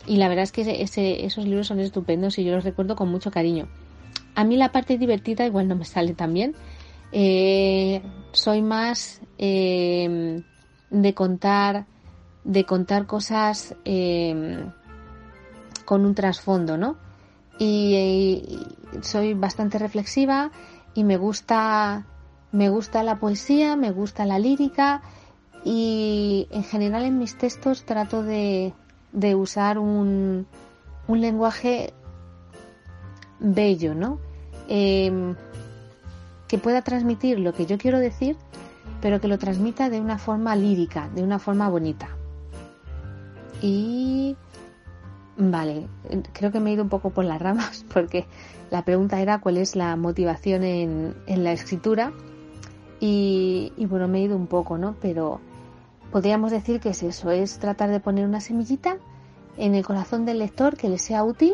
Y 0.07 0.17
la 0.17 0.27
verdad 0.27 0.41
es 0.41 0.51
que 0.51 0.81
ese, 0.81 1.23
esos 1.23 1.45
libros 1.45 1.67
son 1.67 1.79
estupendos 1.79 2.39
y 2.39 2.43
yo 2.43 2.55
los 2.55 2.63
recuerdo 2.63 2.95
con 2.95 3.09
mucho 3.09 3.29
cariño. 3.29 3.67
A 4.33 4.43
mí 4.43 4.57
la 4.57 4.71
parte 4.71 4.97
divertida 4.97 5.45
igual 5.45 5.67
no 5.67 5.75
me 5.75 5.85
sale 5.85 6.15
tan 6.15 6.33
bien. 6.33 6.55
Eh, 7.15 8.01
soy 8.31 8.63
más 8.63 9.21
eh, 9.37 10.41
de 10.89 11.13
contar 11.13 11.85
de 12.43 12.65
contar 12.65 13.05
cosas 13.05 13.75
eh, 13.85 14.65
con 15.85 16.05
un 16.05 16.15
trasfondo, 16.15 16.75
¿no? 16.75 16.97
y, 17.59 18.65
soy 19.01 19.35
bastante 19.35 19.77
reflexiva 19.77 20.51
y 20.95 21.03
me 21.03 21.17
gusta 21.17 22.05
me 22.51 22.69
gusta 22.69 23.03
la 23.03 23.19
poesía, 23.19 23.75
me 23.75 23.91
gusta 23.91 24.25
la 24.25 24.39
lírica 24.39 25.01
y 25.63 26.47
en 26.51 26.63
general 26.63 27.03
en 27.03 27.17
mis 27.19 27.37
textos 27.37 27.83
trato 27.83 28.23
de, 28.23 28.73
de 29.11 29.35
usar 29.35 29.79
un, 29.79 30.45
un, 31.07 31.21
lenguaje 31.21 31.93
bello, 33.39 33.95
¿no? 33.95 34.19
Que 36.47 36.57
pueda 36.57 36.81
transmitir 36.81 37.39
lo 37.39 37.53
que 37.53 37.65
yo 37.65 37.77
quiero 37.77 37.99
decir, 37.99 38.37
pero 39.01 39.19
que 39.19 39.27
lo 39.27 39.37
transmita 39.37 39.89
de 39.89 39.99
una 39.99 40.17
forma 40.17 40.55
lírica, 40.55 41.09
de 41.15 41.23
una 41.23 41.39
forma 41.39 41.69
bonita. 41.69 42.09
Y 43.61 44.35
Vale, 45.35 45.87
creo 46.31 46.51
que 46.51 46.59
me 46.59 46.69
he 46.69 46.73
ido 46.73 46.83
un 46.83 46.89
poco 46.89 47.09
por 47.09 47.25
las 47.25 47.41
ramas 47.41 47.85
porque 47.93 48.25
la 48.69 48.85
pregunta 48.85 49.19
era 49.19 49.39
cuál 49.39 49.57
es 49.57 49.75
la 49.75 49.95
motivación 49.95 50.63
en, 50.63 51.15
en 51.25 51.43
la 51.43 51.51
escritura 51.51 52.13
y, 53.05 53.73
bueno, 53.89 54.07
me 54.07 54.19
he 54.19 54.21
ido 54.21 54.37
un 54.37 54.47
poco, 54.47 54.77
¿no? 54.77 54.95
Pero 55.01 55.41
podríamos 56.09 56.51
decir 56.51 56.79
que 56.79 56.89
es 56.89 57.03
eso, 57.03 57.31
es 57.31 57.59
tratar 57.59 57.89
de 57.89 57.99
poner 57.99 58.25
una 58.25 58.39
semillita 58.39 58.97
en 59.57 59.75
el 59.75 59.85
corazón 59.85 60.25
del 60.25 60.39
lector 60.39 60.77
que 60.77 60.87
le 60.87 60.97
sea 60.97 61.25
útil, 61.25 61.53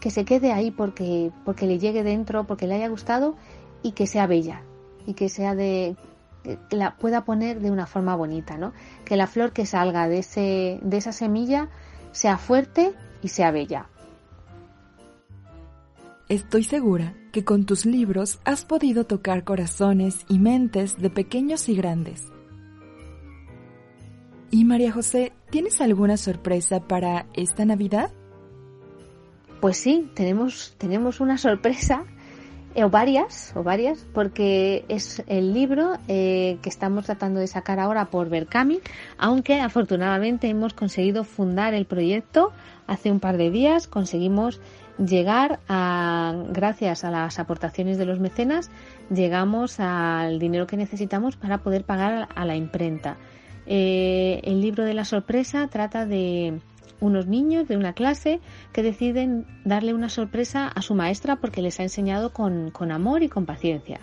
que 0.00 0.10
se 0.10 0.24
quede 0.24 0.52
ahí 0.52 0.70
porque, 0.70 1.32
porque 1.44 1.66
le 1.66 1.78
llegue 1.78 2.02
dentro, 2.02 2.44
porque 2.44 2.66
le 2.66 2.76
haya 2.76 2.88
gustado 2.88 3.34
y 3.82 3.92
que 3.92 4.06
sea 4.06 4.26
bella 4.26 4.62
y 5.06 5.14
que 5.14 5.28
sea 5.28 5.54
de 5.54 5.96
que 6.42 6.76
la 6.76 6.96
pueda 6.96 7.24
poner 7.24 7.60
de 7.60 7.70
una 7.70 7.86
forma 7.86 8.14
bonita, 8.14 8.56
¿no? 8.56 8.72
Que 9.04 9.16
la 9.16 9.26
flor 9.26 9.52
que 9.52 9.66
salga 9.66 10.08
de 10.08 10.18
ese 10.18 10.78
de 10.82 10.96
esa 10.96 11.12
semilla 11.12 11.68
sea 12.12 12.38
fuerte 12.38 12.92
y 13.22 13.28
sea 13.28 13.50
bella. 13.50 13.88
Estoy 16.28 16.62
segura 16.64 17.14
que 17.32 17.44
con 17.44 17.64
tus 17.64 17.86
libros 17.86 18.38
has 18.44 18.64
podido 18.64 19.04
tocar 19.04 19.44
corazones 19.44 20.26
y 20.28 20.38
mentes 20.38 20.98
de 20.98 21.10
pequeños 21.10 21.68
y 21.68 21.76
grandes. 21.76 22.30
Y 24.50 24.64
María 24.64 24.92
José, 24.92 25.32
¿tienes 25.50 25.80
alguna 25.80 26.16
sorpresa 26.16 26.80
para 26.80 27.26
esta 27.34 27.64
Navidad? 27.64 28.10
Pues 29.60 29.76
sí, 29.78 30.10
tenemos, 30.14 30.74
tenemos 30.78 31.20
una 31.20 31.36
sorpresa, 31.36 32.04
o 32.84 32.90
varias, 32.90 33.52
o 33.56 33.62
varias, 33.62 34.06
porque 34.12 34.84
es 34.88 35.22
el 35.26 35.54
libro 35.54 35.96
eh, 36.08 36.58
que 36.62 36.68
estamos 36.68 37.06
tratando 37.06 37.40
de 37.40 37.46
sacar 37.46 37.78
ahora 37.80 38.06
por 38.06 38.28
Berkami, 38.28 38.80
aunque 39.16 39.60
afortunadamente 39.60 40.48
hemos 40.48 40.74
conseguido 40.74 41.24
fundar 41.24 41.74
el 41.74 41.86
proyecto 41.86 42.52
hace 42.86 43.10
un 43.10 43.20
par 43.20 43.36
de 43.36 43.50
días, 43.50 43.86
conseguimos 43.86 44.60
llegar 44.98 45.60
a, 45.68 46.34
gracias 46.50 47.04
a 47.04 47.10
las 47.10 47.38
aportaciones 47.38 47.98
de 47.98 48.06
los 48.06 48.18
mecenas, 48.18 48.70
llegamos 49.10 49.80
al 49.80 50.38
dinero 50.38 50.66
que 50.66 50.76
necesitamos 50.76 51.36
para 51.36 51.58
poder 51.58 51.84
pagar 51.84 52.28
a 52.34 52.44
la 52.44 52.56
imprenta. 52.56 53.16
Eh, 53.66 54.40
el 54.44 54.60
libro 54.60 54.84
de 54.84 54.94
la 54.94 55.04
sorpresa 55.04 55.68
trata 55.68 56.06
de 56.06 56.60
unos 57.00 57.26
niños 57.26 57.68
de 57.68 57.76
una 57.76 57.92
clase 57.92 58.40
que 58.72 58.82
deciden 58.82 59.46
darle 59.64 59.94
una 59.94 60.08
sorpresa 60.08 60.68
a 60.68 60.82
su 60.82 60.94
maestra 60.94 61.36
porque 61.36 61.62
les 61.62 61.78
ha 61.80 61.82
enseñado 61.82 62.32
con, 62.32 62.70
con 62.70 62.92
amor 62.92 63.22
y 63.22 63.28
con 63.28 63.46
paciencia. 63.46 64.00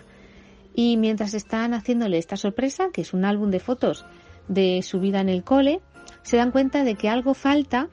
Y 0.74 0.98
mientras 0.98 1.34
están 1.34 1.74
haciéndole 1.74 2.18
esta 2.18 2.38
sorpresa, 2.38 2.90
que 2.94 3.02
es 3.02 3.14
un 3.14 3.25
álbum 3.25 3.50
de 3.50 3.60
fotos 3.60 4.06
de 4.48 4.82
su 4.84 5.00
vida 5.00 5.22
en 5.22 5.30
el 5.30 5.44
cole, 5.44 5.82
se 6.22 6.38
dan 6.38 6.52
cuenta 6.52 6.84
de 6.84 6.96
que 6.96 7.10
algo 7.10 7.34
falta 7.34 7.90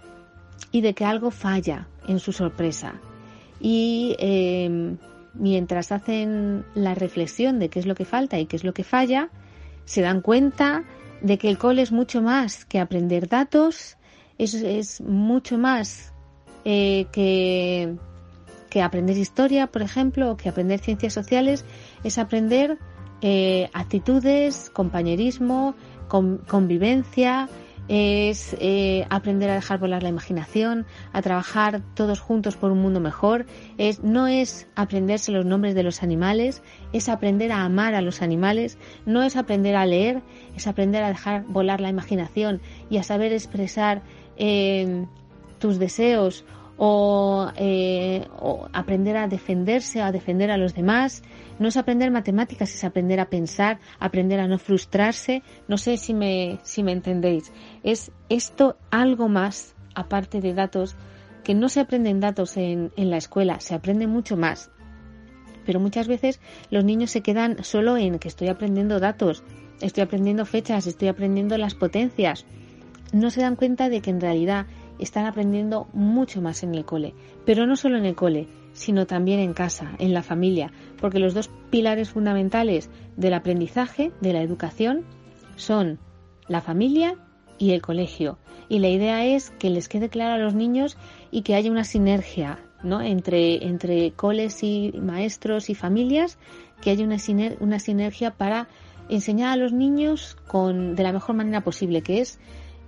y 0.70 0.80
de 0.80 0.94
que 0.94 1.04
algo 1.04 1.30
falla 1.30 1.88
en 2.06 2.18
su 2.18 2.32
sorpresa. 2.32 3.00
Y 3.60 4.16
eh, 4.18 4.96
mientras 5.34 5.92
hacen 5.92 6.64
la 6.74 6.94
reflexión 6.94 7.58
de 7.58 7.68
qué 7.68 7.78
es 7.78 7.86
lo 7.86 7.94
que 7.94 8.04
falta 8.04 8.38
y 8.38 8.46
qué 8.46 8.56
es 8.56 8.64
lo 8.64 8.74
que 8.74 8.84
falla, 8.84 9.30
se 9.84 10.02
dan 10.02 10.20
cuenta 10.20 10.84
de 11.20 11.38
que 11.38 11.48
el 11.48 11.58
cole 11.58 11.82
es 11.82 11.92
mucho 11.92 12.22
más 12.22 12.64
que 12.64 12.80
aprender 12.80 13.28
datos, 13.28 13.96
es, 14.42 14.54
es 14.54 15.00
mucho 15.00 15.58
más 15.58 16.12
eh, 16.64 17.06
que, 17.12 17.94
que, 18.70 18.82
aprender 18.82 19.16
historia, 19.16 19.68
por 19.68 19.82
ejemplo, 19.82 20.32
o 20.32 20.36
que 20.36 20.48
aprender 20.48 20.80
ciencias 20.80 21.12
sociales, 21.12 21.64
es 22.02 22.18
aprender 22.18 22.78
eh, 23.20 23.70
actitudes, 23.72 24.70
compañerismo, 24.70 25.74
convivencia, 26.08 27.48
es 27.88 28.56
eh, 28.60 29.06
aprender 29.10 29.50
a 29.50 29.54
dejar 29.54 29.78
volar 29.78 30.02
la 30.02 30.08
imaginación, 30.08 30.86
a 31.12 31.22
trabajar 31.22 31.82
todos 31.94 32.20
juntos 32.20 32.56
por 32.56 32.70
un 32.70 32.80
mundo 32.80 33.00
mejor, 33.00 33.46
es, 33.78 34.02
no 34.02 34.26
es 34.26 34.68
aprenderse 34.76 35.32
los 35.32 35.44
nombres 35.44 35.74
de 35.74 35.82
los 35.82 36.02
animales, 36.02 36.62
es 36.92 37.08
aprender 37.08 37.52
a 37.52 37.64
amar 37.64 37.94
a 37.94 38.02
los 38.02 38.22
animales, 38.22 38.78
no 39.04 39.22
es 39.22 39.36
aprender 39.36 39.74
a 39.76 39.86
leer, 39.86 40.22
es 40.56 40.66
aprender 40.66 41.02
a 41.02 41.08
dejar 41.08 41.44
volar 41.44 41.80
la 41.80 41.88
imaginación 41.88 42.60
y 42.88 42.98
a 42.98 43.02
saber 43.02 43.32
expresar 43.32 44.02
eh, 44.36 45.06
tus 45.58 45.78
deseos 45.78 46.44
eh, 47.56 48.26
o, 48.40 48.68
aprender 48.72 49.16
a 49.16 49.28
defenderse, 49.28 50.02
a 50.02 50.10
defender 50.10 50.50
a 50.50 50.56
los 50.56 50.74
demás. 50.74 51.22
No 51.58 51.68
es 51.68 51.76
aprender 51.76 52.10
matemáticas, 52.10 52.74
es 52.74 52.82
aprender 52.82 53.20
a 53.20 53.30
pensar, 53.30 53.78
aprender 54.00 54.40
a 54.40 54.48
no 54.48 54.58
frustrarse. 54.58 55.42
No 55.68 55.78
sé 55.78 55.96
si 55.96 56.12
me, 56.12 56.58
si 56.62 56.82
me 56.82 56.92
entendéis. 56.92 57.52
Es 57.84 58.10
esto 58.28 58.76
algo 58.90 59.28
más, 59.28 59.76
aparte 59.94 60.40
de 60.40 60.54
datos, 60.54 60.96
que 61.44 61.54
no 61.54 61.68
se 61.68 61.80
aprenden 61.80 62.20
datos 62.20 62.56
en, 62.56 62.90
en 62.96 63.10
la 63.10 63.16
escuela, 63.16 63.60
se 63.60 63.74
aprende 63.74 64.06
mucho 64.06 64.36
más. 64.36 64.70
Pero 65.64 65.78
muchas 65.78 66.08
veces 66.08 66.40
los 66.70 66.84
niños 66.84 67.12
se 67.12 67.20
quedan 67.20 67.62
solo 67.62 67.96
en 67.96 68.18
que 68.18 68.28
estoy 68.28 68.48
aprendiendo 68.48 68.98
datos, 68.98 69.44
estoy 69.80 70.02
aprendiendo 70.02 70.44
fechas, 70.46 70.88
estoy 70.88 71.08
aprendiendo 71.08 71.56
las 71.58 71.74
potencias. 71.76 72.44
No 73.12 73.30
se 73.30 73.42
dan 73.42 73.56
cuenta 73.56 73.88
de 73.88 74.00
que 74.00 74.10
en 74.10 74.20
realidad 74.20 74.66
están 74.98 75.26
aprendiendo 75.26 75.88
mucho 75.92 76.40
más 76.40 76.62
en 76.62 76.74
el 76.74 76.84
cole, 76.84 77.14
pero 77.44 77.66
no 77.66 77.76
solo 77.76 77.98
en 77.98 78.06
el 78.06 78.14
cole, 78.14 78.48
sino 78.72 79.06
también 79.06 79.40
en 79.40 79.52
casa, 79.52 79.92
en 79.98 80.14
la 80.14 80.22
familia, 80.22 80.72
porque 81.00 81.18
los 81.18 81.34
dos 81.34 81.50
pilares 81.70 82.10
fundamentales 82.10 82.90
del 83.16 83.34
aprendizaje, 83.34 84.12
de 84.20 84.32
la 84.32 84.42
educación, 84.42 85.04
son 85.56 85.98
la 86.48 86.60
familia 86.60 87.16
y 87.58 87.72
el 87.72 87.82
colegio. 87.82 88.38
Y 88.68 88.78
la 88.78 88.88
idea 88.88 89.24
es 89.26 89.50
que 89.50 89.70
les 89.70 89.88
quede 89.88 90.08
claro 90.08 90.34
a 90.34 90.38
los 90.38 90.54
niños 90.54 90.96
y 91.30 91.42
que 91.42 91.54
haya 91.54 91.70
una 91.70 91.84
sinergia 91.84 92.58
¿no? 92.82 93.00
entre, 93.00 93.66
entre 93.66 94.12
coles 94.12 94.62
y 94.62 94.92
maestros 95.00 95.70
y 95.70 95.74
familias, 95.74 96.38
que 96.80 96.90
haya 96.90 97.04
una, 97.04 97.16
una 97.60 97.78
sinergia 97.78 98.32
para 98.32 98.68
enseñar 99.08 99.52
a 99.52 99.56
los 99.56 99.72
niños 99.72 100.36
con, 100.46 100.94
de 100.96 101.02
la 101.02 101.12
mejor 101.12 101.36
manera 101.36 101.62
posible, 101.62 102.02
que 102.02 102.20
es 102.20 102.38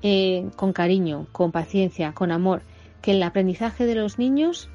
eh, 0.07 0.51
con 0.55 0.75
cariño, 0.75 1.27
con 1.33 1.51
paciencia, 1.51 2.13
con 2.13 2.31
amor, 2.31 2.61
que 3.01 3.13
el 3.13 3.23
aprendizaje 3.23 3.87
de 3.87 3.95
los 3.95 4.19
niños 4.19 4.69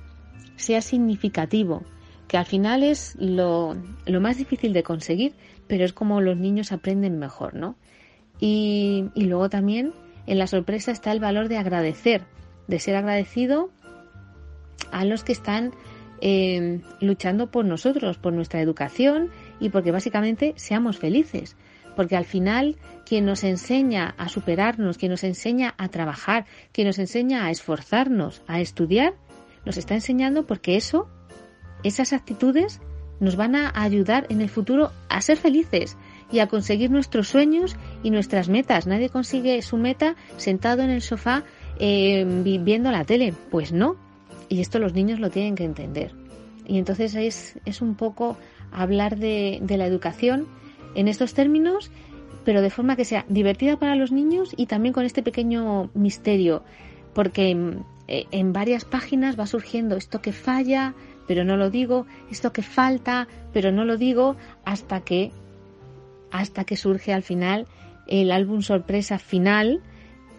sea 0.55 0.81
significativo, 0.81 1.83
que 2.27 2.38
al 2.38 2.48
final 2.48 2.81
es 2.81 3.15
lo, 3.19 3.77
más 4.19 4.38
difícil 4.38 4.74
de 4.74 4.81
conseguir, 4.81 5.36
pero 5.67 5.86
es 5.86 5.93
como 5.93 6.19
los 6.19 6.36
niños 6.36 6.71
aprenden 6.71 7.19
mejor, 7.19 7.53
¿no? 7.53 7.75
Y, 8.39 9.05
y 9.13 9.25
luego 9.25 9.51
también 9.51 9.93
en 10.25 10.39
la 10.39 10.48
sorpresa 10.48 10.91
está 10.91 11.12
el 11.12 11.19
valor 11.19 11.48
de 11.48 11.57
agradecer, 11.57 12.24
de 12.67 12.79
ser 12.79 12.95
agradecido 12.95 13.69
a 14.91 15.05
los 15.05 15.24
que 15.24 15.31
están 15.31 15.74
eh, 16.21 16.81
luchando 17.01 17.51
por 17.51 17.65
nosotros, 17.65 18.17
por 18.17 18.33
nuestra 18.33 18.62
educación 18.62 19.29
y 19.59 19.69
porque 19.69 19.91
básicamente 19.91 20.53
seamos 20.57 20.98
felices 20.98 21.55
porque 22.00 22.15
al 22.15 22.24
final 22.24 22.77
quien 23.06 23.25
nos 23.25 23.44
enseña 23.44 24.15
a 24.18 24.29
superarnos, 24.29 24.98
quien 24.98 25.12
nos 25.12 25.25
enseña 25.25 25.75
a 25.77 25.89
trabajar, 25.89 26.46
quien 26.72 26.88
nos 26.88 26.98
enseña 26.98 27.44
a 27.44 27.51
esforzarnos, 27.51 28.41
a 28.48 28.62
estudiar, 28.62 29.15
nos 29.65 29.75
está 29.75 29.96
enseñando 29.96 30.48
porque 30.48 30.77
eso, 30.77 31.10
esas 31.84 32.13
actitudes 32.13 32.79
nos 33.20 33.36
van 33.36 33.53
a 33.58 33.74
ayudar 33.75 34.27
en 34.29 34.39
el 34.39 34.48
futuro 34.48 34.94
a 35.10 35.20
ser 35.20 35.36
felices 35.36 35.98
y 36.32 36.39
a 36.39 36.48
conseguir 36.48 36.89
nuestros 36.89 37.27
sueños 37.27 37.75
y 38.01 38.12
nuestras 38.12 38.48
metas. 38.48 38.88
Nadie 38.88 39.10
consigue 39.10 39.62
su 39.62 39.75
meta 39.75 40.15
sentado 40.38 40.84
en 40.84 40.91
el 40.91 41.01
sofá 41.01 41.44
eh, 41.79 42.24
viendo 42.63 42.91
la 42.91 43.03
tele. 43.03 43.34
Pues 43.51 43.74
no. 43.74 43.98
Y 44.48 44.62
esto 44.62 44.79
los 44.79 44.94
niños 44.94 45.20
lo 45.20 45.29
tienen 45.32 45.56
que 45.56 45.65
entender. 45.65 46.13
Y 46.65 46.77
entonces 46.77 47.13
es, 47.15 47.60
es 47.65 47.82
un 47.82 47.96
poco 47.96 48.38
hablar 48.72 49.18
de, 49.18 49.60
de 49.62 49.75
la 49.75 49.86
educación 49.86 50.48
en 50.96 51.08
estos 51.08 51.34
términos, 51.34 51.91
pero 52.46 52.62
de 52.62 52.69
forma 52.69 52.96
que 52.96 53.05
sea 53.05 53.25
divertida 53.29 53.77
para 53.77 53.96
los 53.96 54.12
niños 54.12 54.53
y 54.55 54.65
también 54.65 54.93
con 54.93 55.05
este 55.05 55.24
pequeño 55.24 55.89
misterio, 55.93 56.63
porque 57.13 57.53
mm, 57.53 57.84
eh, 58.08 58.25
en 58.31 58.53
varias 58.53 58.86
páginas 58.86 59.39
va 59.39 59.46
surgiendo 59.46 59.96
esto 59.96 60.22
que 60.22 60.34
falla, 60.34 60.93
pero 61.27 61.43
no 61.43 61.58
lo 61.58 61.69
digo, 61.69 62.08
esto 62.31 62.51
que 62.51 62.63
falta, 62.63 63.27
pero 63.53 63.72
no 63.72 63.86
lo 63.86 63.98
digo, 63.98 64.36
hasta 64.65 65.01
que 65.01 65.31
hasta 66.31 66.63
que 66.63 66.75
surge 66.75 67.13
al 67.13 67.24
final 67.24 67.67
el 68.08 68.31
álbum 68.31 68.62
sorpresa 68.62 69.19
final, 69.19 69.81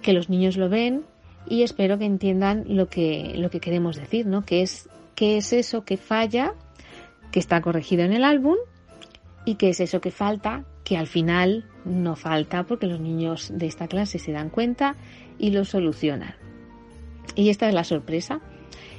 que 0.02 0.12
los 0.12 0.28
niños 0.28 0.56
lo 0.56 0.68
ven 0.68 1.04
y 1.48 1.62
espero 1.62 1.98
que 1.98 2.04
entiendan 2.04 2.64
lo 2.66 2.88
que, 2.88 3.34
lo 3.36 3.50
que 3.50 3.60
queremos 3.60 3.96
decir, 3.96 4.26
¿no? 4.26 4.44
Que 4.44 4.62
es, 4.62 4.88
qué 5.14 5.36
es 5.36 5.52
eso 5.52 5.84
que 5.84 5.96
falla, 5.96 6.54
que 7.30 7.38
está 7.38 7.60
corregido 7.60 8.02
en 8.02 8.12
el 8.12 8.24
álbum 8.24 8.56
y 9.44 9.54
qué 9.54 9.70
es 9.70 9.80
eso 9.80 10.00
que 10.00 10.10
falta, 10.10 10.64
que 10.84 10.96
al 10.96 11.06
final 11.06 11.64
no 11.84 12.16
falta 12.16 12.64
porque 12.64 12.86
los 12.86 13.00
niños 13.00 13.50
de 13.54 13.66
esta 13.66 13.88
clase 13.88 14.18
se 14.18 14.32
dan 14.32 14.50
cuenta 14.50 14.96
y 15.38 15.50
lo 15.50 15.64
solucionan. 15.64 16.34
Y 17.34 17.48
esta 17.48 17.68
es 17.68 17.74
la 17.74 17.84
sorpresa. 17.84 18.40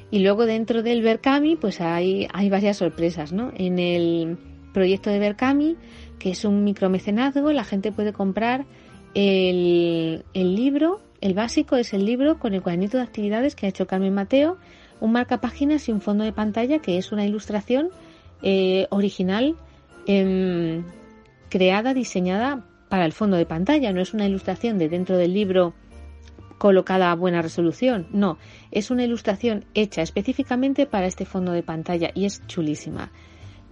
Y 0.09 0.19
luego 0.19 0.45
dentro 0.45 0.83
del 0.83 1.01
Berkami, 1.01 1.55
pues 1.55 1.79
hay, 1.79 2.27
hay 2.33 2.49
varias 2.49 2.77
sorpresas, 2.77 3.31
¿no? 3.31 3.51
En 3.55 3.79
el 3.79 4.37
proyecto 4.73 5.09
de 5.09 5.19
Berkami, 5.19 5.77
que 6.19 6.31
es 6.31 6.43
un 6.43 6.63
micromecenazgo, 6.63 7.51
la 7.51 7.63
gente 7.63 7.91
puede 7.91 8.13
comprar 8.13 8.65
el, 9.13 10.25
el 10.33 10.55
libro, 10.55 11.01
el 11.21 11.33
básico 11.33 11.75
es 11.75 11.93
el 11.93 12.05
libro 12.05 12.39
con 12.39 12.53
el 12.53 12.61
cuadernito 12.61 12.97
de 12.97 13.03
actividades 13.03 13.55
que 13.55 13.65
ha 13.65 13.69
hecho 13.69 13.87
Carmen 13.87 14.13
Mateo, 14.13 14.57
un 14.99 15.11
marca 15.11 15.41
páginas 15.41 15.87
y 15.87 15.91
un 15.91 16.01
fondo 16.01 16.23
de 16.23 16.31
pantalla 16.31 16.79
que 16.79 16.97
es 16.97 17.11
una 17.11 17.25
ilustración 17.25 17.89
eh, 18.41 18.87
original 18.89 19.55
Em, 20.05 20.83
creada, 21.49 21.93
diseñada 21.93 22.65
para 22.89 23.05
el 23.05 23.13
fondo 23.13 23.37
de 23.37 23.45
pantalla, 23.45 23.91
no 23.93 24.01
es 24.01 24.13
una 24.13 24.25
ilustración 24.25 24.77
de 24.77 24.89
dentro 24.89 25.17
del 25.17 25.33
libro 25.33 25.73
colocada 26.61 27.11
a 27.11 27.15
buena 27.15 27.41
resolución, 27.41 28.05
no, 28.11 28.37
es 28.69 28.91
una 28.91 29.03
ilustración 29.03 29.65
hecha 29.73 30.03
específicamente 30.03 30.85
para 30.85 31.07
este 31.07 31.25
fondo 31.25 31.53
de 31.53 31.63
pantalla 31.63 32.11
y 32.13 32.25
es 32.25 32.45
chulísima. 32.45 33.11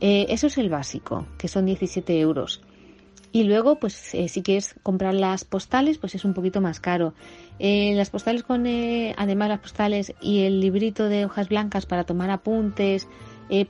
Eh, 0.02 0.26
eso 0.30 0.48
es 0.48 0.58
el 0.58 0.70
básico, 0.70 1.28
que 1.38 1.48
son 1.48 1.68
17 1.68 2.20
euros. 2.20 2.62
Y 3.32 3.44
luego, 3.44 3.76
pues 3.76 4.16
eh, 4.16 4.28
si 4.28 4.42
quieres 4.42 4.74
comprar 4.82 5.14
las 5.14 5.44
postales, 5.44 6.00
pues 6.00 6.16
es 6.16 6.26
un 6.26 6.34
poquito 6.34 6.62
más 6.62 6.80
caro. 6.80 7.14
Eh, 7.60 7.94
las 7.94 8.10
postales 8.10 8.42
con, 8.42 8.66
además 8.66 9.50
las 9.50 9.60
postales 9.60 10.16
y 10.20 10.46
el 10.46 10.60
librito 10.60 11.10
de 11.10 11.26
hojas 11.26 11.48
blancas 11.50 11.86
para 11.86 12.06
tomar 12.06 12.32
apuntes, 12.32 13.08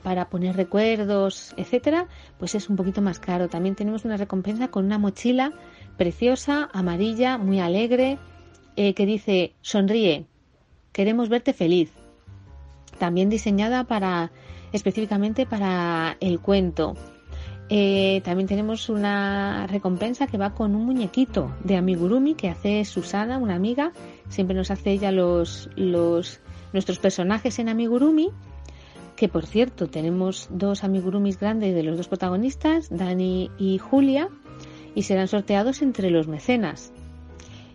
para 0.02 0.28
poner 0.28 0.56
recuerdos, 0.56 1.54
etcétera, 1.56 2.06
pues 2.38 2.54
es 2.54 2.68
un 2.68 2.76
poquito 2.76 3.02
más 3.02 3.18
caro. 3.18 3.48
También 3.48 3.74
tenemos 3.74 4.04
una 4.04 4.16
recompensa 4.16 4.68
con 4.68 4.84
una 4.84 4.98
mochila 4.98 5.52
preciosa, 5.96 6.68
amarilla, 6.72 7.38
muy 7.38 7.60
alegre, 7.60 8.18
que 8.76 9.06
dice 9.06 9.54
sonríe, 9.60 10.26
queremos 10.92 11.28
verte 11.28 11.52
feliz. 11.52 11.90
También 12.98 13.28
diseñada 13.28 13.84
para 13.84 14.30
específicamente 14.72 15.46
para 15.46 16.16
el 16.20 16.40
cuento. 16.40 16.94
Eh, 17.72 18.20
también 18.24 18.48
tenemos 18.48 18.88
una 18.88 19.66
recompensa 19.68 20.26
que 20.26 20.38
va 20.38 20.54
con 20.54 20.74
un 20.74 20.86
muñequito 20.86 21.54
de 21.62 21.76
amigurumi 21.76 22.34
que 22.34 22.48
hace 22.48 22.84
Susana, 22.84 23.38
una 23.38 23.54
amiga. 23.54 23.92
Siempre 24.28 24.56
nos 24.56 24.70
hace 24.70 24.90
ella 24.90 25.12
los, 25.12 25.70
los 25.76 26.40
nuestros 26.72 26.98
personajes 26.98 27.58
en 27.60 27.68
amigurumi. 27.68 28.30
Que 29.20 29.28
por 29.28 29.44
cierto, 29.44 29.86
tenemos 29.86 30.48
dos 30.50 30.82
amigurumis 30.82 31.38
grandes 31.38 31.74
de 31.74 31.82
los 31.82 31.98
dos 31.98 32.08
protagonistas, 32.08 32.88
Dani 32.88 33.50
y 33.58 33.76
Julia, 33.76 34.30
y 34.94 35.02
serán 35.02 35.28
sorteados 35.28 35.82
entre 35.82 36.08
los 36.08 36.26
mecenas. 36.26 36.90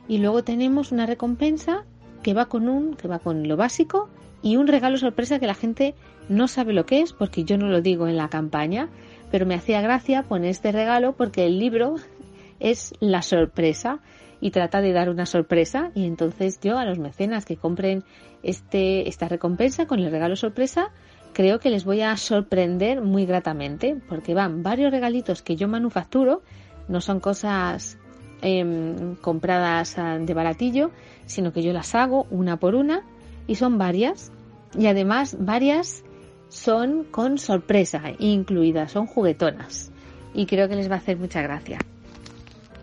Y 0.08 0.18
luego 0.18 0.44
tenemos 0.44 0.92
una 0.92 1.06
recompensa 1.06 1.86
que 2.24 2.34
va 2.34 2.48
con 2.48 2.68
un, 2.68 2.96
que 2.96 3.08
va 3.08 3.20
con 3.20 3.48
lo 3.48 3.58
básico 3.58 4.10
y 4.42 4.58
un 4.58 4.66
regalo 4.66 4.98
sorpresa 4.98 5.38
que 5.38 5.46
la 5.46 5.54
gente 5.54 5.94
no 6.30 6.48
sabe 6.48 6.74
lo 6.74 6.88
que 6.88 7.02
es 7.02 7.14
porque 7.14 7.44
yo 7.44 7.60
no 7.60 7.68
lo 7.68 7.80
digo 7.82 8.08
en 8.08 8.18
la 8.18 8.30
campaña, 8.30 8.90
pero 9.30 9.46
me 9.46 9.54
hacía 9.54 9.82
gracia 9.82 10.24
poner 10.24 10.50
este 10.50 10.72
regalo 10.72 11.14
porque 11.14 11.46
el 11.46 11.60
libro 11.60 11.98
es 12.60 12.96
la 13.00 13.22
sorpresa 13.22 14.00
y 14.42 14.50
trata 14.50 14.82
de 14.82 14.94
dar 14.94 15.10
una 15.10 15.28
sorpresa 15.28 15.92
y 15.94 16.08
entonces 16.08 16.60
yo 16.60 16.80
a 16.80 16.86
los 16.86 16.98
mecenas 16.98 17.46
que 17.46 17.56
compren 17.56 18.04
este 18.42 19.08
esta 19.08 19.28
recompensa 19.28 19.86
con 19.86 20.00
el 20.00 20.10
regalo 20.10 20.36
sorpresa 20.36 20.92
creo 21.36 21.60
que 21.60 21.70
les 21.70 21.84
voy 21.84 22.01
a 22.01 22.15
sorprender 22.15 23.01
muy 23.01 23.25
gratamente 23.25 23.98
porque 24.08 24.34
van 24.34 24.63
varios 24.63 24.89
regalitos 24.89 25.42
que 25.42 25.58
yo 25.58 25.68
manufacturo 25.68 26.42
no 26.88 27.01
son 27.01 27.20
cosas 27.20 27.98
em, 28.42 29.15
compradas 29.18 29.98
de 29.98 30.34
baratillo 30.34 30.92
sino 31.25 31.51
que 31.51 31.62
yo 31.62 31.74
las 31.74 31.94
hago 31.94 32.25
una 32.32 32.58
por 32.58 32.74
una 32.74 33.04
y 33.48 33.56
son 33.56 33.77
varias 33.77 34.32
y 34.77 34.88
además 34.88 35.36
varias 35.38 36.06
son 36.48 37.04
con 37.04 37.38
sorpresa 37.38 38.01
incluidas, 38.18 38.94
son 38.94 39.06
juguetonas 39.06 39.92
y 40.34 40.46
creo 40.46 40.70
que 40.70 40.77
les 40.77 40.89
va 40.89 40.96
a 40.96 41.00
hacer 41.00 41.18
mucha 41.18 41.42
gracia. 41.42 41.80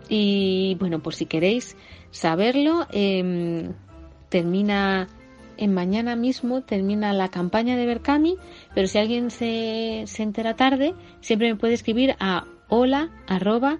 Y 0.09 0.75
bueno, 0.79 0.99
por 0.99 1.15
si 1.15 1.25
queréis 1.25 1.75
saberlo, 2.11 2.85
em, 2.91 3.73
termina 4.29 5.07
en 5.63 5.73
mañana 5.73 6.15
mismo, 6.17 6.61
termina 6.61 7.13
la 7.13 7.29
campaña 7.29 7.77
de 7.77 7.85
Berkami, 7.85 8.35
pero 8.75 8.87
si 8.87 8.97
alguien 8.97 9.31
se, 9.31 10.03
se 10.07 10.23
entera 10.23 10.55
tarde, 10.55 10.93
siempre 11.21 11.49
me 11.51 11.57
puede 11.57 11.73
escribir 11.73 12.15
a 12.19 12.45
hola 12.67 13.11
arroba 13.27 13.79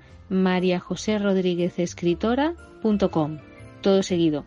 todo 3.82 4.02
seguido. 4.02 4.46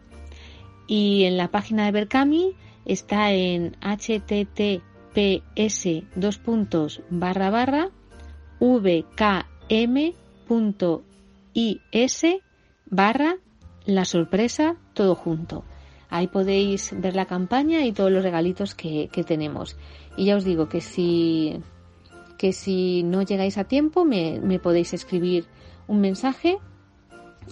Y 0.87 1.25
en 1.25 1.37
la 1.37 1.49
página 1.49 1.85
de 1.85 1.93
Berkami 1.93 2.55
está 2.87 3.33
en 3.33 3.77
http 3.81 4.83
ps 5.13 5.89
dos 6.15 6.39
puntos 6.39 7.03
barra 7.11 7.51
barra 7.51 7.91
vkm.is 8.61 9.07
barra 12.87 13.37
la 13.85 14.05
sorpresa 14.05 14.77
todo 14.95 15.15
junto. 15.15 15.65
Ahí 16.17 16.29
podéis 16.29 16.99
ver 16.99 17.15
la 17.15 17.27
campaña 17.27 17.85
y 17.85 17.93
todos 17.93 18.11
los 18.11 18.23
regalitos 18.23 18.75
que, 18.75 19.11
tenemos. 19.27 19.77
Y 20.17 20.25
ya 20.25 20.37
os 20.37 20.45
digo 20.45 20.67
que 20.67 20.81
si, 20.81 21.59
que 22.39 22.55
si 22.55 23.03
no 23.03 23.21
llegáis 23.21 23.59
a 23.59 23.65
tiempo 23.65 24.07
me, 24.07 24.41
me 24.41 24.59
podéis 24.59 24.95
escribir 24.95 25.45
un 25.87 26.01
mensaje 26.01 26.57